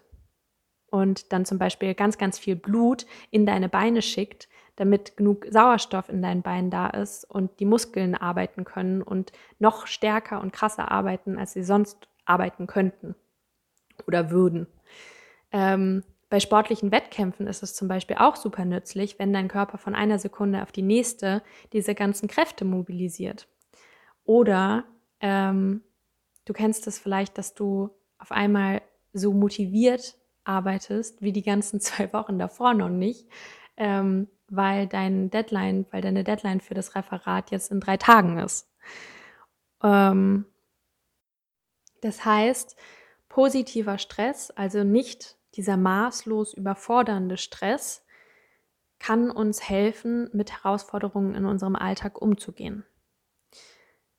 [0.91, 6.09] Und dann zum Beispiel ganz, ganz viel Blut in deine Beine schickt, damit genug Sauerstoff
[6.09, 10.91] in deinen Beinen da ist und die Muskeln arbeiten können und noch stärker und krasser
[10.91, 13.15] arbeiten, als sie sonst arbeiten könnten
[14.07, 14.67] oder würden.
[15.51, 19.95] Ähm, bei sportlichen Wettkämpfen ist es zum Beispiel auch super nützlich, wenn dein Körper von
[19.95, 23.49] einer Sekunde auf die nächste diese ganzen Kräfte mobilisiert.
[24.25, 24.85] Oder
[25.21, 25.83] ähm,
[26.45, 28.83] du kennst es vielleicht, dass du auf einmal
[29.15, 30.17] so motiviert
[30.49, 33.27] arbeitest wie die ganzen zwei Wochen davor noch nicht,
[33.77, 38.69] ähm, weil dein Deadline, weil deine Deadline für das Referat jetzt in drei Tagen ist.
[39.83, 40.47] Ähm,
[42.01, 42.77] das heißt,
[43.29, 48.05] positiver Stress, also nicht dieser maßlos überfordernde Stress,
[48.99, 52.85] kann uns helfen, mit Herausforderungen in unserem Alltag umzugehen.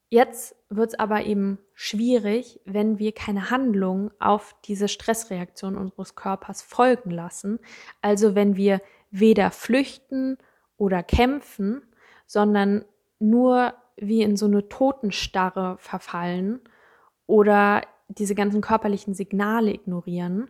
[0.09, 6.63] Jetzt wird es aber eben schwierig, wenn wir keine Handlung auf diese Stressreaktion unseres Körpers
[6.63, 7.59] folgen lassen.
[8.01, 10.37] Also wenn wir weder flüchten
[10.77, 11.83] oder kämpfen,
[12.25, 12.85] sondern
[13.19, 16.61] nur wie in so eine Totenstarre verfallen
[17.27, 20.49] oder diese ganzen körperlichen Signale ignorieren,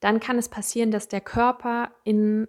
[0.00, 2.48] dann kann es passieren, dass der Körper in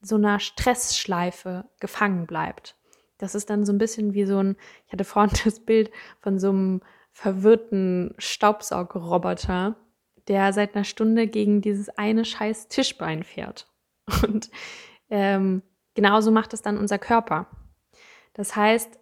[0.00, 2.77] so einer Stressschleife gefangen bleibt.
[3.18, 6.38] Das ist dann so ein bisschen wie so ein, ich hatte vorhin das Bild von
[6.38, 6.80] so einem
[7.12, 9.76] verwirrten Staubsaugerroboter,
[10.28, 13.66] der seit einer Stunde gegen dieses eine scheiß Tischbein fährt.
[14.22, 14.50] Und
[15.10, 15.62] ähm,
[15.94, 17.48] genauso macht es dann unser Körper.
[18.34, 18.98] Das heißt,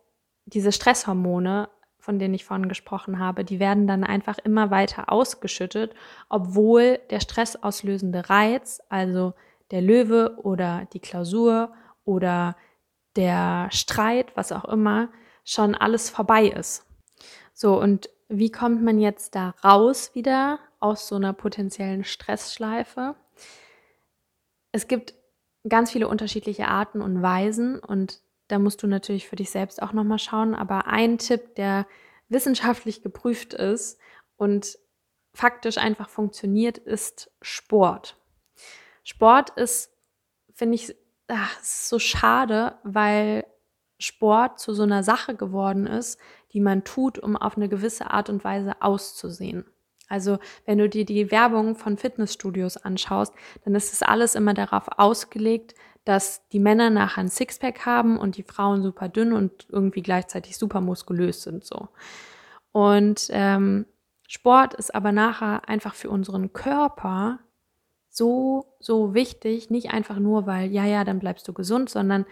[0.46, 5.94] diese Stresshormone, von denen ich vorhin gesprochen habe, die werden dann einfach immer weiter ausgeschüttet,
[6.28, 9.34] obwohl der stressauslösende Reiz, also
[9.72, 11.72] der Löwe oder die Klausur
[12.04, 12.56] oder
[13.16, 15.10] der Streit, was auch immer,
[15.44, 16.84] schon alles vorbei ist.
[17.54, 23.14] So, und wie kommt man jetzt da raus wieder aus so einer potenziellen Stressschleife?
[24.72, 25.14] Es gibt
[25.68, 29.92] ganz viele unterschiedliche Arten und Weisen und da musst du natürlich für dich selbst auch
[29.92, 30.54] nochmal schauen.
[30.54, 31.86] Aber ein Tipp, der
[32.28, 33.98] wissenschaftlich geprüft ist
[34.36, 34.78] und
[35.32, 38.16] faktisch einfach funktioniert, ist Sport.
[39.02, 39.92] Sport ist,
[40.54, 40.94] finde ich,
[41.28, 43.44] ach, ist so schade, weil
[43.98, 46.18] Sport zu so einer Sache geworden ist,
[46.52, 49.64] die man tut, um auf eine gewisse Art und Weise auszusehen.
[50.08, 53.34] Also wenn du dir die Werbung von Fitnessstudios anschaust,
[53.64, 58.36] dann ist es alles immer darauf ausgelegt, dass die Männer nachher ein Sixpack haben und
[58.36, 61.88] die Frauen super dünn und irgendwie gleichzeitig super muskulös sind so.
[62.70, 63.86] Und ähm,
[64.28, 67.40] Sport ist aber nachher einfach für unseren Körper
[68.16, 72.24] so, so wichtig, nicht einfach nur, weil, ja, ja, dann bleibst du gesund, sondern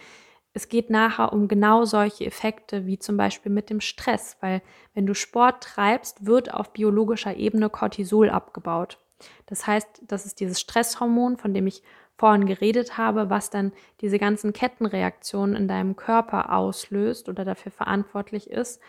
[0.54, 4.62] es geht nachher um genau solche Effekte wie zum Beispiel mit dem Stress, weil
[4.94, 8.98] wenn du Sport treibst, wird auf biologischer Ebene Cortisol abgebaut.
[9.46, 11.82] Das heißt, das ist dieses Stresshormon, von dem ich
[12.16, 18.48] vorhin geredet habe, was dann diese ganzen Kettenreaktionen in deinem Körper auslöst oder dafür verantwortlich
[18.48, 18.80] ist.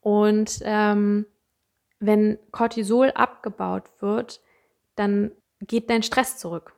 [0.00, 1.26] Und ähm,
[1.98, 4.42] wenn Cortisol abgebaut wird,
[4.96, 6.74] dann geht dein Stress zurück.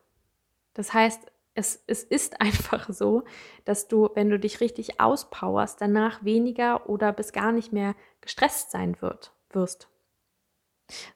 [0.74, 1.20] Das heißt,
[1.54, 3.24] es, es ist einfach so,
[3.64, 8.70] dass du, wenn du dich richtig auspowerst, danach weniger oder bis gar nicht mehr gestresst
[8.70, 9.88] sein wird, wirst.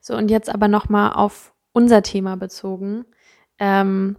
[0.01, 3.05] So, und jetzt aber nochmal auf unser Thema bezogen.
[3.59, 4.15] Ähm,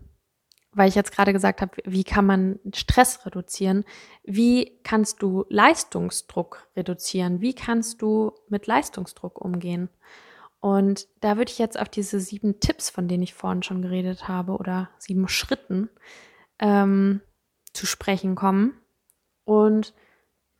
[0.72, 3.84] weil ich jetzt gerade gesagt habe, wie kann man Stress reduzieren?
[4.22, 7.40] Wie kannst du Leistungsdruck reduzieren?
[7.40, 9.88] Wie kannst du mit Leistungsdruck umgehen?
[10.60, 14.28] Und da würde ich jetzt auf diese sieben Tipps, von denen ich vorhin schon geredet
[14.28, 15.88] habe, oder sieben Schritten
[16.58, 17.20] ähm,
[17.72, 18.80] zu sprechen kommen.
[19.44, 19.94] Und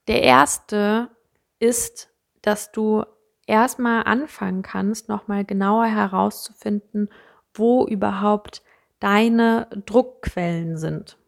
[0.07, 1.11] der erste
[1.59, 2.11] ist,
[2.43, 3.05] dass du
[3.47, 7.09] erstmal anfangen kannst, nochmal genauer herauszufinden,
[7.53, 8.63] wo überhaupt
[9.01, 11.19] deine Druckquellen sind.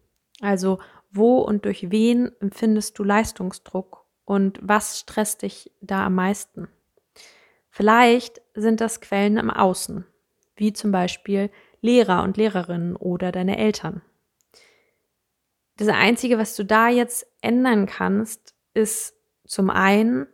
[0.40, 0.78] Also
[1.10, 6.68] wo und durch wen empfindest du Leistungsdruck und was stresst dich da am meisten?
[7.80, 10.04] Vielleicht sind das Quellen im Außen,
[10.54, 11.48] wie zum Beispiel
[11.80, 14.02] Lehrer und Lehrerinnen oder deine Eltern.
[15.78, 19.14] Das Einzige, was du da jetzt ändern kannst, ist
[19.46, 20.26] zum einen,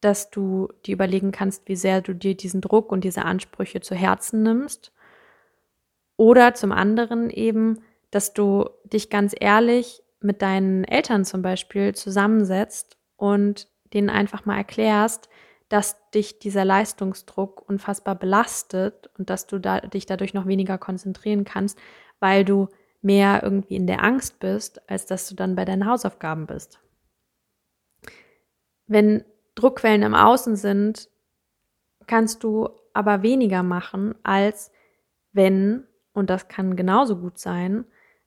[0.00, 3.94] dass du dir überlegen kannst, wie sehr du dir diesen Druck und diese Ansprüche zu
[3.94, 4.90] Herzen nimmst.
[6.16, 12.96] Oder zum anderen eben, dass du dich ganz ehrlich mit deinen Eltern zum Beispiel zusammensetzt
[13.16, 15.28] und denen einfach mal erklärst,
[15.70, 21.44] dass dich dieser Leistungsdruck unfassbar belastet und dass du da, dich dadurch noch weniger konzentrieren
[21.44, 21.78] kannst,
[22.18, 22.68] weil du
[23.02, 26.80] mehr irgendwie in der Angst bist, als dass du dann bei deinen Hausaufgaben bist.
[28.88, 31.08] Wenn Druckquellen im Außen sind,
[32.06, 34.72] kannst du aber weniger machen, als
[35.32, 37.84] wenn, und das kann genauso gut sein,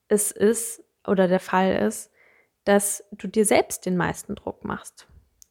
[0.08, 2.10] es ist oder der Fall ist,
[2.63, 5.08] dass du dir selbst den meisten Druck machst.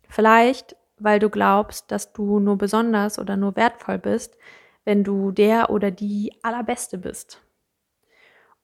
[0.09, 4.37] Vielleicht weil du glaubst, dass du nur besonders oder nur wertvoll bist,
[4.85, 7.41] wenn du der oder die allerbeste bist.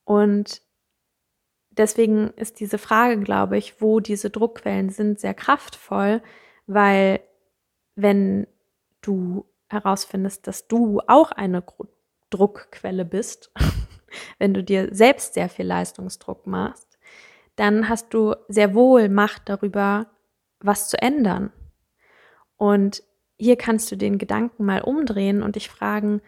[0.05, 0.63] Und
[1.71, 6.23] deswegen ist diese Frage, glaube ich, wo diese Druckquellen sind, sehr kraftvoll,
[6.67, 7.21] weil
[7.95, 8.47] wenn
[9.01, 11.63] du herausfindest, dass du auch eine
[12.31, 13.53] Druckquelle bist,
[14.39, 16.99] wenn du dir selbst sehr viel Leistungsdruck machst,
[17.57, 20.07] dann hast du sehr wohl Macht darüber,
[20.61, 21.53] was zu ändern.
[22.59, 23.03] Und
[23.39, 26.21] hier kannst du den Gedanken mal umdrehen und dich fragen,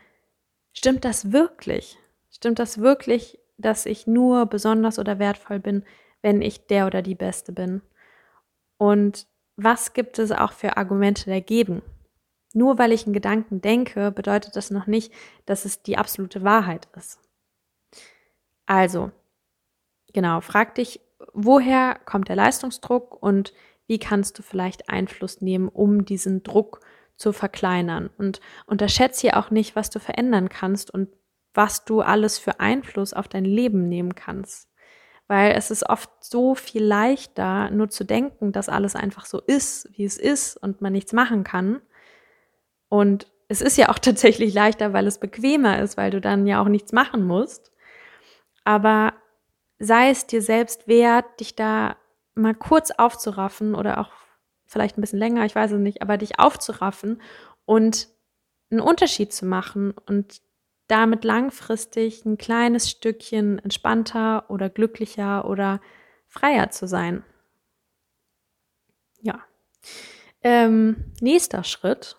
[0.73, 1.99] stimmt das wirklich?
[2.31, 5.85] Stimmt das wirklich, dass ich nur besonders oder wertvoll bin,
[6.23, 7.83] wenn ich der oder die Beste bin?
[8.79, 11.83] Und was gibt es auch für Argumente dagegen?
[12.55, 15.12] Nur weil ich einen Gedanken denke, bedeutet das noch nicht,
[15.47, 17.21] dass es die absolute Wahrheit ist.
[18.66, 19.11] Also,
[20.12, 21.01] genau, frag dich,
[21.33, 23.53] woher kommt der Leistungsdruck und
[23.90, 26.79] wie kannst du vielleicht Einfluss nehmen, um diesen Druck
[27.16, 28.09] zu verkleinern.
[28.18, 31.09] Und unterschätze hier auch nicht, was du verändern kannst und
[31.55, 34.68] was du alles für Einfluss auf dein Leben nehmen kannst.
[35.26, 39.88] Weil es ist oft so viel leichter, nur zu denken, dass alles einfach so ist,
[39.98, 41.83] wie es ist und man nichts machen kann.
[42.88, 46.62] Und es ist ja auch tatsächlich leichter, weil es bequemer ist, weil du dann ja
[46.62, 47.72] auch nichts machen musst.
[48.62, 49.14] Aber
[49.81, 51.96] sei es dir selbst wert, dich da
[52.35, 54.12] mal kurz aufzuraffen oder auch
[54.66, 57.21] vielleicht ein bisschen länger, ich weiß es nicht, aber dich aufzuraffen
[57.64, 58.09] und
[58.71, 60.40] einen Unterschied zu machen und
[60.87, 65.81] damit langfristig ein kleines Stückchen entspannter oder glücklicher oder
[66.27, 67.25] freier zu sein.
[69.21, 69.40] Ja.
[70.43, 72.16] Ähm, nächster Schritt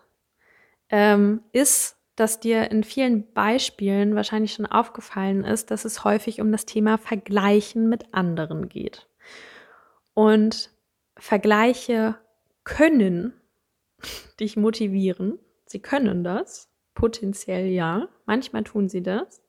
[0.90, 6.52] ähm, ist, dass dir in vielen Beispielen wahrscheinlich schon aufgefallen ist, dass es häufig um
[6.52, 9.08] das Thema Vergleichen mit anderen geht.
[10.14, 10.72] Und
[11.18, 12.18] Vergleiche
[12.64, 13.34] können
[14.40, 15.40] dich motivieren.
[15.66, 18.10] Sie können das, potenziell ja.
[18.26, 19.42] Manchmal tun sie das.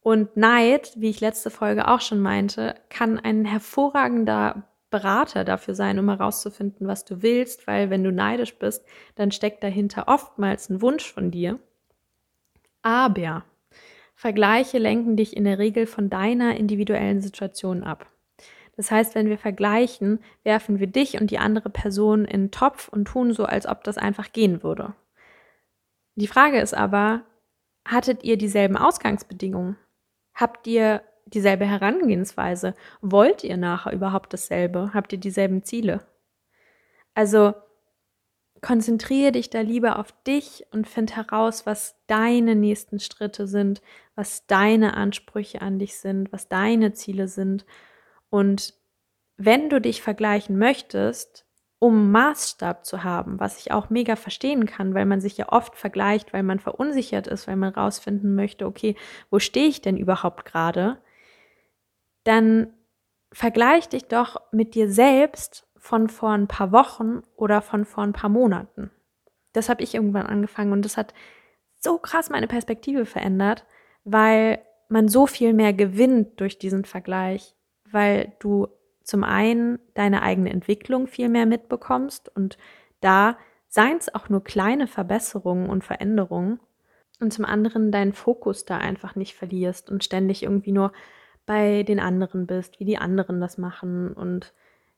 [0.00, 5.98] Und Neid, wie ich letzte Folge auch schon meinte, kann ein hervorragender Berater dafür sein,
[5.98, 10.80] um herauszufinden, was du willst, weil wenn du neidisch bist, dann steckt dahinter oftmals ein
[10.80, 11.58] Wunsch von dir.
[12.80, 13.44] Aber
[14.14, 18.10] Vergleiche lenken dich in der Regel von deiner individuellen Situation ab.
[18.78, 22.86] Das heißt, wenn wir vergleichen, werfen wir dich und die andere Person in den Topf
[22.86, 24.94] und tun so, als ob das einfach gehen würde.
[26.14, 27.24] Die Frage ist aber,
[27.84, 29.76] hattet ihr dieselben Ausgangsbedingungen?
[30.32, 32.74] Habt ihr dieselbe Herangehensweise?
[33.00, 34.92] Wollt ihr nachher überhaupt dasselbe?
[34.94, 36.06] Habt ihr dieselben Ziele?
[37.14, 37.54] Also
[38.62, 43.82] konzentriere dich da lieber auf dich und find heraus, was deine nächsten Schritte sind,
[44.14, 47.66] was deine Ansprüche an dich sind, was deine Ziele sind
[48.30, 48.74] und
[49.36, 51.46] wenn du dich vergleichen möchtest,
[51.78, 55.76] um Maßstab zu haben, was ich auch mega verstehen kann, weil man sich ja oft
[55.76, 58.96] vergleicht, weil man verunsichert ist, weil man rausfinden möchte, okay,
[59.30, 61.00] wo stehe ich denn überhaupt gerade?
[62.24, 62.74] Dann
[63.32, 68.12] vergleich dich doch mit dir selbst von vor ein paar Wochen oder von vor ein
[68.12, 68.90] paar Monaten.
[69.52, 71.14] Das habe ich irgendwann angefangen und das hat
[71.78, 73.64] so krass meine Perspektive verändert,
[74.02, 77.54] weil man so viel mehr gewinnt durch diesen Vergleich,
[77.92, 78.68] weil du
[79.02, 82.58] zum einen deine eigene Entwicklung viel mehr mitbekommst und
[83.00, 86.60] da seien es auch nur kleine Verbesserungen und Veränderungen
[87.20, 90.92] und zum anderen deinen Fokus da einfach nicht verlierst und ständig irgendwie nur
[91.46, 94.52] bei den anderen bist, wie die anderen das machen und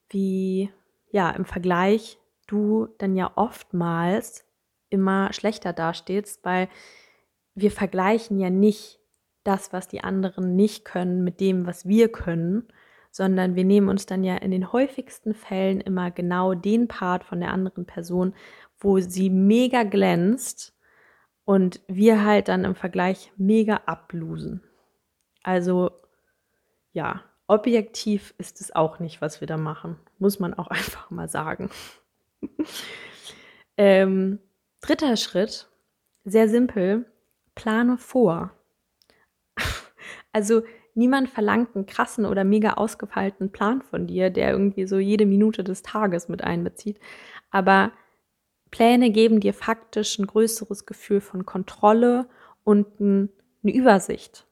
[0.08, 0.70] wie
[1.10, 4.44] ja im Vergleich du dann ja oftmals
[4.88, 6.68] immer schlechter dastehst, weil
[7.54, 8.98] wir vergleichen ja nicht
[9.44, 12.68] das, was die anderen nicht können, mit dem, was wir können,
[13.10, 17.40] sondern wir nehmen uns dann ja in den häufigsten Fällen immer genau den Part von
[17.40, 18.34] der anderen Person,
[18.78, 20.74] wo sie mega glänzt
[21.44, 24.62] und wir halt dann im Vergleich mega ablosen.
[25.42, 25.90] Also
[26.92, 31.28] ja, objektiv ist es auch nicht, was wir da machen, muss man auch einfach mal
[31.28, 31.70] sagen.
[33.76, 34.38] ähm,
[34.80, 35.68] dritter Schritt,
[36.24, 37.10] sehr simpel,
[37.54, 38.52] plane vor.
[40.32, 40.62] also
[40.94, 45.64] niemand verlangt einen krassen oder mega ausgefeilten Plan von dir, der irgendwie so jede Minute
[45.64, 46.98] des Tages mit einbezieht.
[47.50, 47.92] Aber
[48.70, 52.28] Pläne geben dir faktisch ein größeres Gefühl von Kontrolle
[52.64, 53.28] und eine
[53.62, 54.46] Übersicht.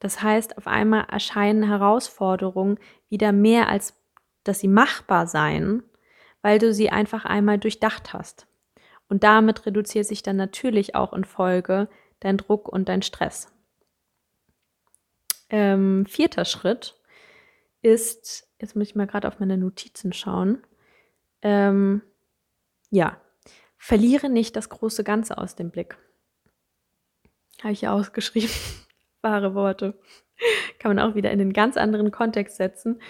[0.00, 3.94] Das heißt, auf einmal erscheinen Herausforderungen wieder mehr als
[4.44, 5.82] dass sie machbar seien,
[6.42, 8.46] weil du sie einfach einmal durchdacht hast.
[9.08, 11.88] Und damit reduziert sich dann natürlich auch in Folge
[12.20, 13.51] dein Druck und dein Stress.
[15.52, 16.98] Ähm, vierter Schritt
[17.82, 20.62] ist, jetzt muss ich mal gerade auf meine Notizen schauen.
[21.42, 22.00] Ähm,
[22.90, 23.20] ja,
[23.76, 25.98] verliere nicht das große Ganze aus dem Blick.
[27.62, 28.50] Habe ich ja ausgeschrieben.
[29.20, 29.98] Wahre Worte.
[30.78, 33.00] Kann man auch wieder in einen ganz anderen Kontext setzen.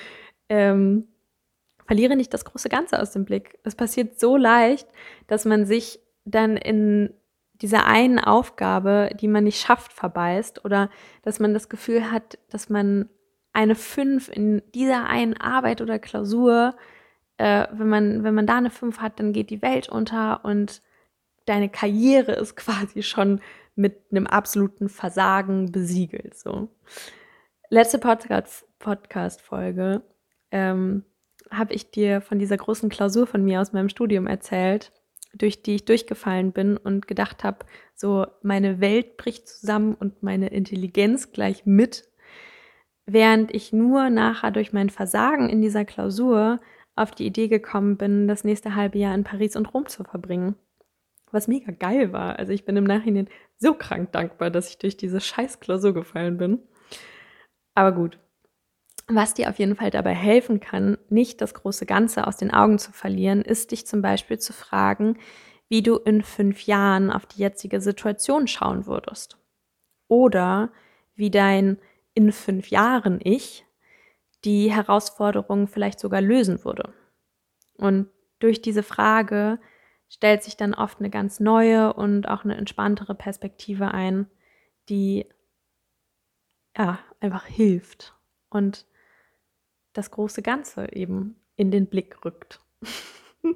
[0.49, 1.07] Ähm,
[1.87, 3.59] verliere nicht das große Ganze aus dem Blick.
[3.63, 4.89] Es passiert so leicht,
[5.29, 7.15] dass man sich dann in
[7.63, 10.91] dieser einen Aufgabe, die man nicht schafft, verbeißt oder
[11.23, 13.09] dass man das Gefühl hat, dass man
[13.53, 16.75] eine 5 in dieser einen Arbeit oder Klausur,
[17.37, 20.83] äh, wenn, man, wenn man da eine 5 hat, dann geht die Welt unter und
[21.47, 23.41] deine Karriere ist quasi schon
[23.77, 26.35] mit einem absoluten Versagen besiegelt.
[26.35, 26.69] So.
[27.71, 30.03] Letzte Podcast-Folge
[30.51, 31.05] ähm,
[31.51, 34.93] habe ich dir von dieser großen Klausur von mir aus meinem Studium erzählt
[35.35, 37.65] durch die ich durchgefallen bin und gedacht habe,
[37.95, 42.09] so meine Welt bricht zusammen und meine Intelligenz gleich mit,
[43.07, 46.61] während ich nur nachher durch mein Versagen in dieser Klausur
[46.95, 50.57] auf die Idee gekommen bin, das nächste halbe Jahr in Paris und Rom zu verbringen.
[51.31, 52.39] Was mega geil war.
[52.39, 56.37] Also ich bin im Nachhinein so krank dankbar, dass ich durch diese scheiß Klausur gefallen
[56.37, 56.59] bin.
[57.75, 58.19] Aber gut,
[59.09, 62.79] was dir auf jeden Fall dabei helfen kann, nicht das große Ganze aus den Augen
[62.79, 65.19] zu verlieren, ist dich zum Beispiel zu fragen,
[65.69, 69.39] wie du in fünf Jahren auf die jetzige Situation schauen würdest.
[70.09, 70.71] Oder
[71.15, 71.79] wie dein
[72.15, 73.65] in fünf Jahren Ich
[74.45, 76.93] die Herausforderungen vielleicht sogar lösen würde.
[77.75, 79.61] Und durch diese Frage
[80.09, 84.27] stellt sich dann oft eine ganz neue und auch eine entspanntere Perspektive ein,
[84.89, 85.27] die
[86.77, 88.15] ja einfach hilft.
[88.51, 88.85] Und
[89.93, 92.61] das große Ganze eben in den Blick rückt.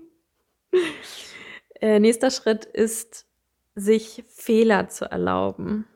[1.80, 3.26] äh, nächster Schritt ist,
[3.74, 5.86] sich Fehler zu erlauben.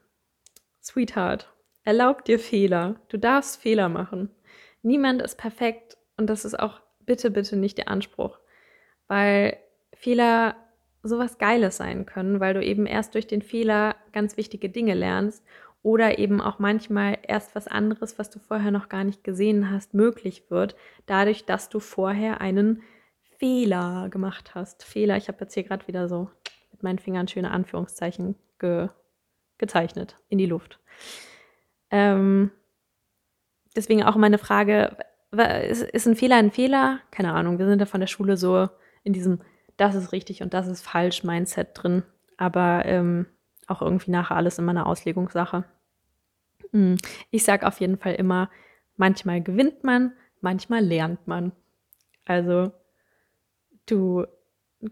[0.83, 1.53] Sweetheart,
[1.85, 3.01] erlaub dir Fehler.
[3.09, 4.31] Du darfst Fehler machen.
[4.83, 8.39] Niemand ist perfekt und das ist auch bitte, bitte nicht der Anspruch,
[9.09, 9.57] weil
[9.95, 10.57] Fehler
[11.03, 15.43] sowas Geiles sein können, weil du eben erst durch den Fehler ganz wichtige Dinge lernst
[15.83, 19.95] oder eben auch manchmal erst was anderes, was du vorher noch gar nicht gesehen hast,
[19.95, 22.83] möglich wird, dadurch, dass du vorher einen
[23.39, 24.85] Fehler gemacht hast.
[24.85, 26.29] Fehler, ich habe jetzt hier gerade wieder so
[26.73, 28.89] mit meinen Fingern schöne Anführungszeichen ge
[29.57, 30.81] gezeichnet in die Luft.
[31.91, 32.51] Ähm,
[33.77, 34.97] deswegen auch meine Frage,
[35.69, 37.01] ist, ist ein Fehler ein Fehler?
[37.11, 38.69] Keine Ahnung, wir sind da von der Schule so
[39.05, 39.41] in diesem,
[39.77, 42.03] das ist richtig und das ist falsch Mindset drin.
[42.39, 43.27] Aber ähm,
[43.71, 45.65] auch irgendwie nachher alles immer eine Auslegungssache.
[46.73, 46.97] Hm,
[47.31, 48.51] ich sage auf jeden Fall immer,
[48.97, 51.53] manchmal gewinnt man, manchmal lernt man.
[52.25, 52.73] Also
[53.87, 54.27] du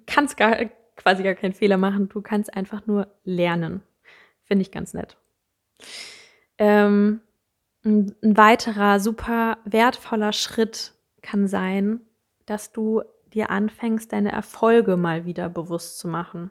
[0.06, 0.56] kannst gar,
[0.96, 3.82] quasi gar keinen Fehler machen, du kannst einfach nur lernen.
[4.44, 5.16] Finde ich ganz nett.
[6.56, 7.20] Ähm,
[7.84, 12.00] ein weiterer super wertvoller Schritt kann sein,
[12.46, 16.50] dass du dir anfängst, deine Erfolge mal wieder bewusst zu machen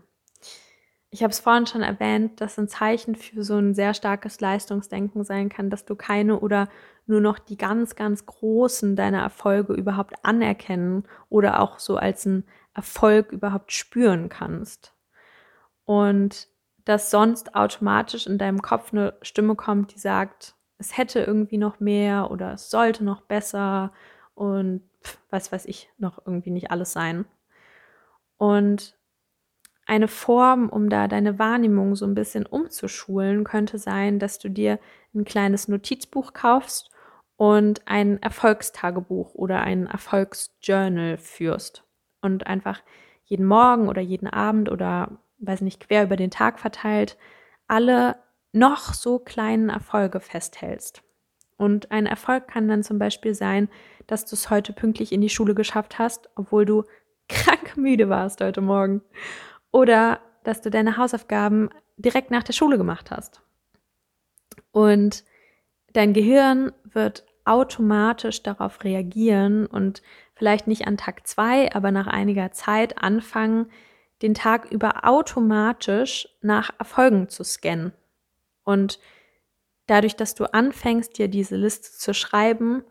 [1.10, 5.24] ich habe es vorhin schon erwähnt, dass ein Zeichen für so ein sehr starkes Leistungsdenken
[5.24, 6.68] sein kann, dass du keine oder
[7.05, 12.43] nur noch die ganz, ganz großen deiner Erfolge überhaupt anerkennen oder auch so als einen
[12.74, 14.93] Erfolg überhaupt spüren kannst.
[15.86, 16.49] Und
[16.84, 21.80] dass sonst automatisch in deinem Kopf eine Stimme kommt, die sagt, es hätte irgendwie noch
[21.80, 23.93] mehr oder es sollte noch besser
[24.36, 24.82] und
[25.30, 27.26] was weiß ich, noch irgendwie nicht alles sein.
[28.38, 28.97] Und
[29.88, 34.80] eine Form, um da deine Wahrnehmung so ein bisschen umzuschulen, könnte sein, dass du dir
[35.16, 36.92] ein kleines Notizbuch kaufst
[37.38, 41.84] und ein Erfolgstagebuch oder ein Erfolgsjournal führst
[42.22, 42.82] und einfach
[43.24, 47.18] jeden Morgen oder jeden Abend oder weiß nicht, quer über den Tag verteilt,
[47.68, 48.18] alle
[48.52, 51.04] noch so kleinen Erfolge festhältst.
[51.58, 53.70] Und ein Erfolg kann dann zum Beispiel sein,
[54.06, 56.84] dass du es heute pünktlich in die Schule geschafft hast, obwohl du
[57.30, 59.02] krank müde warst heute Morgen.
[59.78, 63.44] Oder dass du deine Hausaufgaben direkt nach der Schule gemacht hast.
[64.72, 65.24] Und
[65.94, 70.02] dein Gehirn wird automatisch darauf reagieren und
[70.34, 73.70] vielleicht nicht an Tag zwei, aber nach einiger Zeit anfangen,
[74.24, 77.94] den Tag über automatisch nach Erfolgen zu scannen.
[78.64, 79.00] Und
[79.86, 82.84] dadurch, dass du anfängst, dir diese Liste zu schreiben,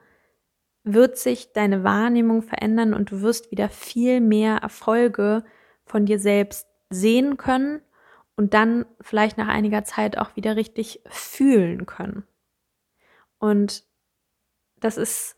[0.85, 5.43] wird sich deine Wahrnehmung verändern und du wirst wieder viel mehr Erfolge
[5.85, 7.81] von dir selbst sehen können
[8.37, 12.25] und dann vielleicht nach einiger Zeit auch wieder richtig fühlen können.
[13.39, 13.85] Und
[14.77, 15.37] das ist,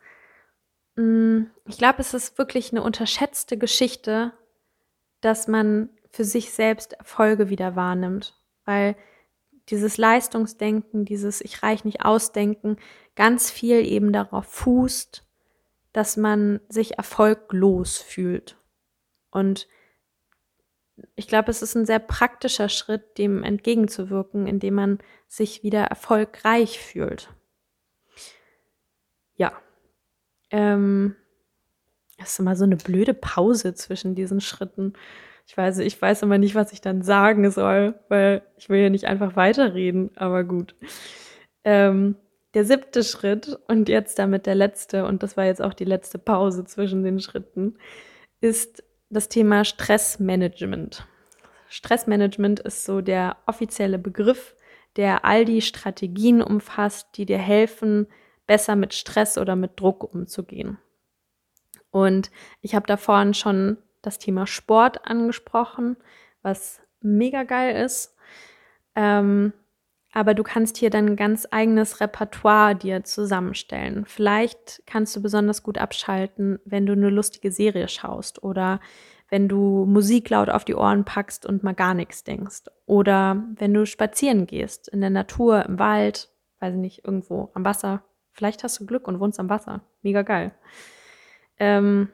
[0.96, 4.32] mm, ich glaube, es ist wirklich eine unterschätzte Geschichte,
[5.20, 8.96] dass man für sich selbst Erfolge wieder wahrnimmt, weil
[9.68, 12.76] dieses Leistungsdenken, dieses Ich reich nicht ausdenken,
[13.14, 15.24] ganz viel eben darauf fußt,
[15.92, 18.56] dass man sich erfolglos fühlt.
[19.30, 19.68] Und
[21.16, 26.78] ich glaube, es ist ein sehr praktischer Schritt, dem entgegenzuwirken, indem man sich wieder erfolgreich
[26.78, 27.30] fühlt.
[29.36, 29.52] Ja.
[30.50, 31.16] Ähm,
[32.18, 34.94] das ist immer so eine blöde Pause zwischen diesen Schritten.
[35.46, 38.90] Ich weiß, ich weiß immer nicht, was ich dann sagen soll, weil ich will ja
[38.90, 40.74] nicht einfach weiterreden, aber gut.
[41.64, 42.16] Ähm,
[42.54, 46.18] der siebte Schritt und jetzt damit der letzte, und das war jetzt auch die letzte
[46.18, 47.78] Pause zwischen den Schritten,
[48.40, 51.06] ist das Thema Stressmanagement.
[51.68, 54.54] Stressmanagement ist so der offizielle Begriff,
[54.96, 58.06] der all die Strategien umfasst, die dir helfen,
[58.46, 60.78] besser mit Stress oder mit Druck umzugehen.
[61.90, 62.30] Und
[62.60, 65.96] ich habe da vorhin schon das Thema Sport angesprochen,
[66.42, 68.16] was mega geil ist.
[68.94, 69.52] Ähm,
[70.18, 74.04] aber du kannst hier dann ein ganz eigenes Repertoire dir zusammenstellen.
[74.04, 78.80] Vielleicht kannst du besonders gut abschalten, wenn du eine lustige Serie schaust oder
[79.30, 82.64] wenn du Musik laut auf die Ohren packst und mal gar nichts denkst.
[82.84, 87.64] Oder wenn du spazieren gehst, in der Natur, im Wald, weiß ich nicht, irgendwo am
[87.64, 88.02] Wasser.
[88.32, 89.82] Vielleicht hast du Glück und wohnst am Wasser.
[90.02, 90.50] Mega geil.
[91.60, 92.08] Ähm,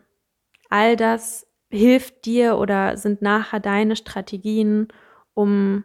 [0.69, 4.89] all das hilft dir oder sind nachher deine Strategien,
[5.33, 5.85] um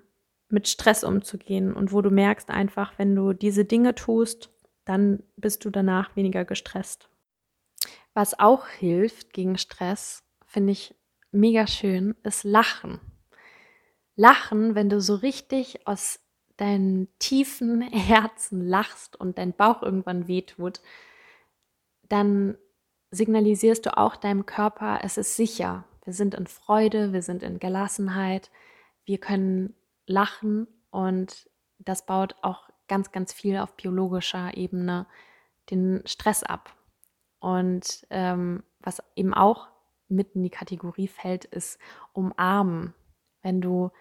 [0.49, 4.49] mit Stress umzugehen und wo du merkst einfach, wenn du diese Dinge tust,
[4.85, 7.09] dann bist du danach weniger gestresst.
[8.13, 10.95] Was auch hilft gegen Stress, finde ich
[11.31, 12.99] mega schön, ist Lachen.
[14.15, 16.19] Lachen, wenn du so richtig aus
[16.57, 20.81] deinem tiefen Herzen lachst und dein Bauch irgendwann wehtut,
[22.09, 22.57] dann
[23.11, 25.85] signalisierst du auch deinem Körper, es ist sicher.
[26.03, 28.49] Wir sind in Freude, wir sind in Gelassenheit,
[29.05, 29.75] wir können
[30.09, 35.07] lachen und das baut auch ganz, ganz viel auf biologischer Ebene
[35.69, 36.75] den Stress ab.
[37.39, 39.67] Und ähm, was eben auch
[40.07, 41.79] mit in die Kategorie fällt, ist
[42.13, 42.93] umarmen.
[43.41, 43.91] Wenn du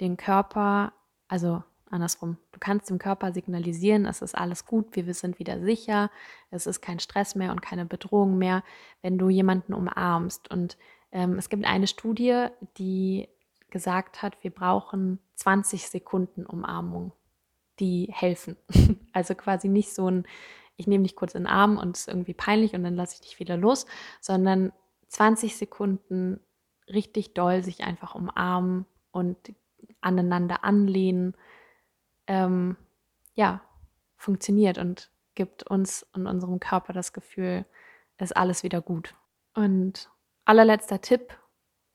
[0.00, 0.92] den Körper,
[1.28, 2.38] also andersrum.
[2.52, 6.10] Du kannst dem Körper signalisieren, es ist alles gut, wir sind wieder sicher,
[6.50, 8.62] es ist kein Stress mehr und keine Bedrohung mehr,
[9.02, 10.50] wenn du jemanden umarmst.
[10.50, 10.76] Und
[11.12, 12.46] ähm, es gibt eine Studie,
[12.76, 13.28] die
[13.70, 17.12] gesagt hat, wir brauchen 20 Sekunden Umarmung,
[17.78, 18.56] die helfen.
[19.12, 20.26] also quasi nicht so ein,
[20.76, 23.14] ich nehme dich kurz in den Arm und es ist irgendwie peinlich und dann lasse
[23.14, 23.86] ich dich wieder los,
[24.20, 24.72] sondern
[25.08, 26.40] 20 Sekunden
[26.88, 29.36] richtig doll sich einfach umarmen und
[30.00, 31.36] aneinander anlehnen
[32.26, 32.76] ähm,
[33.34, 33.62] ja,
[34.16, 37.64] funktioniert und gibt uns und unserem Körper das Gefühl,
[38.18, 39.14] ist alles wieder gut.
[39.54, 40.10] Und
[40.44, 41.38] allerletzter Tipp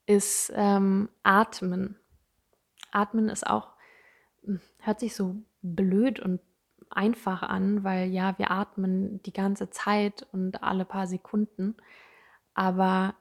[0.05, 1.99] ist ähm, Atmen.
[2.93, 3.69] Atmen ist auch,
[4.43, 6.39] hm, hört sich so blöd und
[6.89, 11.75] einfach an, weil ja, wir atmen die ganze Zeit und alle paar Sekunden.
[12.53, 13.15] Aber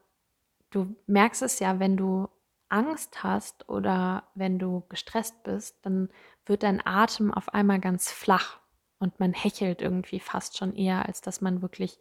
[0.70, 2.28] du merkst es ja, wenn du
[2.68, 6.08] Angst hast oder wenn du gestresst bist, dann
[6.46, 8.60] wird dein Atem auf einmal ganz flach
[8.98, 11.98] und man hechelt irgendwie fast schon eher, als dass man wirklich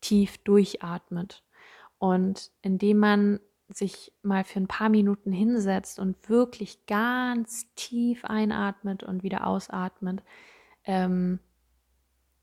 [0.00, 1.42] tief durchatmet.
[1.98, 9.02] Und indem man sich mal für ein paar Minuten hinsetzt und wirklich ganz tief einatmet
[9.02, 10.22] und wieder ausatmet,
[10.84, 11.40] ähm,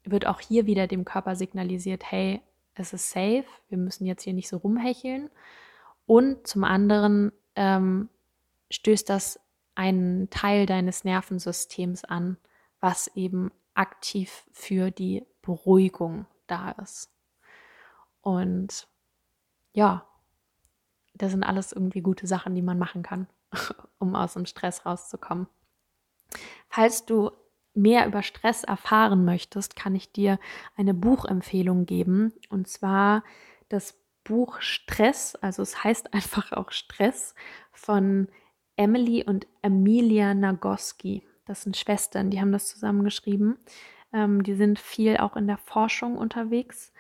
[0.04, 2.42] wird auch hier wieder dem Körper signalisiert, hey,
[2.76, 5.30] es ist safe, wir müssen jetzt hier nicht so rumhecheln.
[6.06, 8.10] Und zum anderen ähm,
[8.70, 9.40] stößt das
[9.76, 12.38] einen Teil deines Nervensystems an,
[12.80, 17.10] was eben aktiv für die Beruhigung da ist.
[18.22, 18.88] Und
[19.74, 20.06] ja,
[21.14, 23.28] das sind alles irgendwie gute Sachen, die man machen kann,
[24.00, 25.48] um aus dem Stress rauszukommen.
[26.70, 27.32] Falls du
[27.74, 30.40] mehr über Stress erfahren möchtest, kann ich dir
[30.76, 32.34] eine Buchempfehlung geben.
[32.50, 33.24] Und zwar
[33.70, 37.36] das Buch Stress, also es heißt einfach auch Stress
[37.72, 38.28] von
[38.76, 41.24] Emily und Amelia Nagoski.
[41.46, 43.58] Das sind Schwestern, die haben das zusammengeschrieben.
[44.14, 46.94] Ähm, die sind viel auch in der Forschung unterwegs.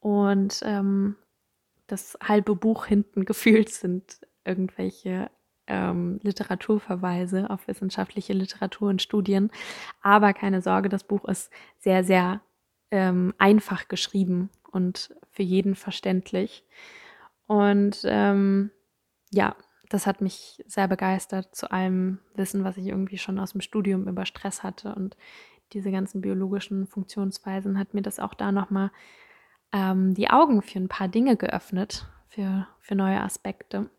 [0.00, 1.16] Und ähm,
[1.86, 5.30] das halbe Buch hinten gefühlt sind irgendwelche
[5.66, 9.50] ähm, Literaturverweise auf wissenschaftliche Literatur und Studien.
[10.02, 12.40] Aber keine Sorge, das Buch ist sehr, sehr
[12.92, 16.64] ähm, einfach geschrieben und für jeden verständlich.
[17.46, 18.70] Und ähm,
[19.32, 19.56] ja,
[19.88, 24.08] das hat mich sehr begeistert zu allem Wissen, was ich irgendwie schon aus dem Studium
[24.08, 25.16] über Stress hatte und
[25.72, 28.90] diese ganzen biologischen Funktionsweisen hat mir das auch da nochmal
[29.76, 33.90] ähm, die Augen für ein paar Dinge geöffnet, für, für neue Aspekte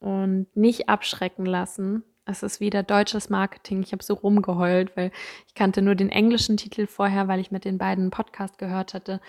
[0.00, 2.04] und nicht abschrecken lassen.
[2.26, 3.82] Es ist wieder deutsches Marketing.
[3.82, 5.10] Ich habe so rumgeheult, weil
[5.48, 9.20] ich kannte nur den englischen Titel vorher, weil ich mit den beiden Podcast gehört hatte.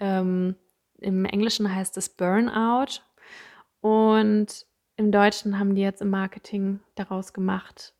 [0.00, 0.56] Ähm,
[0.98, 3.00] Im Englischen heißt es Burnout
[3.80, 7.94] und im Deutschen haben die jetzt im Marketing daraus gemacht,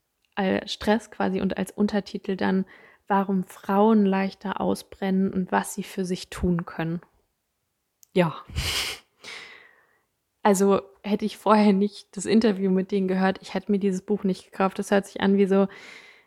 [0.66, 2.64] Stress quasi und als Untertitel dann,
[3.08, 7.00] warum Frauen leichter ausbrennen und was sie für sich tun können.
[8.12, 8.36] Ja.
[10.42, 14.24] Also hätte ich vorher nicht das Interview mit denen gehört, ich hätte mir dieses Buch
[14.24, 14.78] nicht gekauft.
[14.78, 15.68] Das hört sich an wie so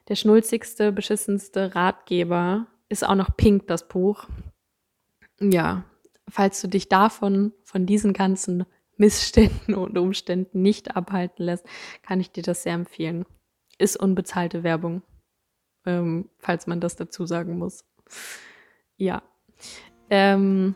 [0.07, 2.67] der schnulzigste, beschissenste Ratgeber.
[2.89, 4.25] Ist auch noch pink, das Buch.
[5.39, 5.83] Ja,
[6.29, 8.65] falls du dich davon, von diesen ganzen
[8.95, 11.65] Missständen und Umständen nicht abhalten lässt,
[12.01, 13.25] kann ich dir das sehr empfehlen.
[13.77, 15.03] Ist unbezahlte Werbung,
[15.87, 17.83] ähm, falls man das dazu sagen muss.
[18.97, 19.23] Ja.
[20.09, 20.75] Ähm,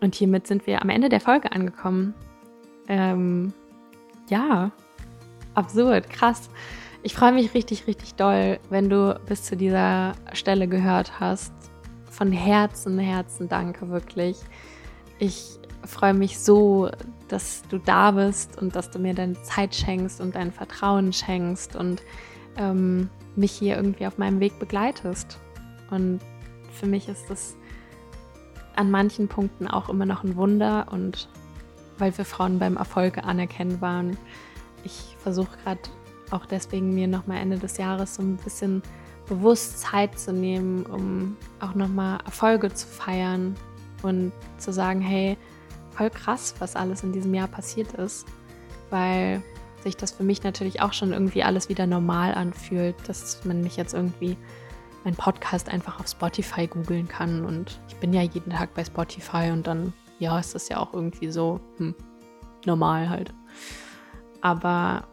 [0.00, 2.14] und hiermit sind wir am Ende der Folge angekommen.
[2.86, 3.52] Ähm,
[4.28, 4.70] ja,
[5.54, 6.50] absurd, krass.
[7.02, 11.52] Ich freue mich richtig, richtig doll, wenn du bis zu dieser Stelle gehört hast.
[12.10, 14.36] Von Herzen, Herzen danke wirklich.
[15.18, 16.90] Ich freue mich so,
[17.28, 21.76] dass du da bist und dass du mir deine Zeit schenkst und dein Vertrauen schenkst
[21.76, 22.02] und
[22.56, 25.38] ähm, mich hier irgendwie auf meinem Weg begleitest.
[25.90, 26.20] Und
[26.72, 27.56] für mich ist das
[28.74, 31.28] an manchen Punkten auch immer noch ein Wunder und
[31.98, 34.18] weil wir Frauen beim Erfolg anerkennen waren.
[34.84, 35.80] Ich versuche gerade
[36.30, 38.82] auch deswegen mir nochmal Ende des Jahres so ein bisschen
[39.26, 43.54] bewusst Zeit zu nehmen, um auch nochmal Erfolge zu feiern
[44.02, 45.36] und zu sagen, hey,
[45.90, 48.26] voll krass, was alles in diesem Jahr passiert ist,
[48.90, 49.42] weil
[49.86, 53.76] sich das für mich natürlich auch schon irgendwie alles wieder normal anfühlt, dass man mich
[53.76, 54.36] jetzt irgendwie
[55.04, 59.50] mein Podcast einfach auf Spotify googeln kann und ich bin ja jeden Tag bei Spotify
[59.52, 61.94] und dann ja, ist das ja auch irgendwie so hm,
[62.64, 63.32] normal halt.
[64.40, 65.04] Aber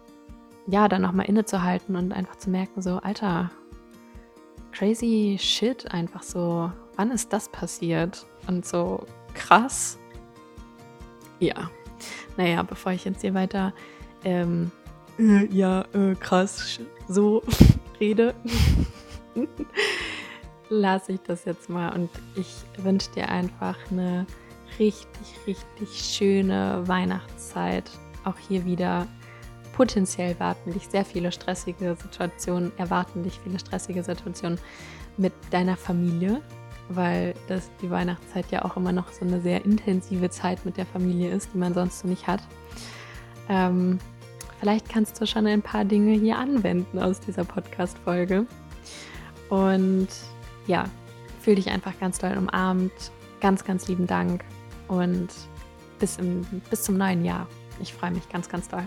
[0.66, 3.52] ja, dann nochmal innezuhalten und einfach zu merken, so, Alter,
[4.72, 8.26] crazy shit, einfach so, wann ist das passiert?
[8.48, 9.06] Und so
[9.36, 10.00] krass.
[11.40, 11.70] Ja.
[12.38, 13.74] Naja, bevor ich jetzt hier weiter,
[14.24, 14.72] ähm,
[15.20, 17.44] äh, ja, äh, krass, so
[18.00, 18.34] rede,
[20.70, 24.26] lasse ich das jetzt mal und ich wünsche dir einfach eine
[24.80, 27.90] richtig, richtig schöne Weihnachtszeit.
[28.26, 29.08] Auch hier wieder
[29.74, 34.60] potenziell warten dich sehr viele stressige Situationen, erwarten dich viele stressige Situationen
[35.18, 36.42] mit deiner Familie,
[36.90, 40.86] weil das die Weihnachtszeit ja auch immer noch so eine sehr intensive Zeit mit der
[40.86, 42.42] Familie ist, die man sonst so nicht hat.
[43.50, 44.00] Ähm,
[44.64, 48.46] vielleicht kannst du schon ein paar Dinge hier anwenden aus dieser Podcast-Folge.
[49.50, 50.08] Und
[50.68, 50.86] ja,
[51.42, 52.94] fühl dich einfach ganz doll umarmt.
[53.42, 54.42] Ganz, ganz lieben Dank
[54.88, 55.28] und
[56.00, 57.46] bis, im, bis zum neuen Jahr.
[57.82, 58.86] Ich freue mich ganz, ganz doll.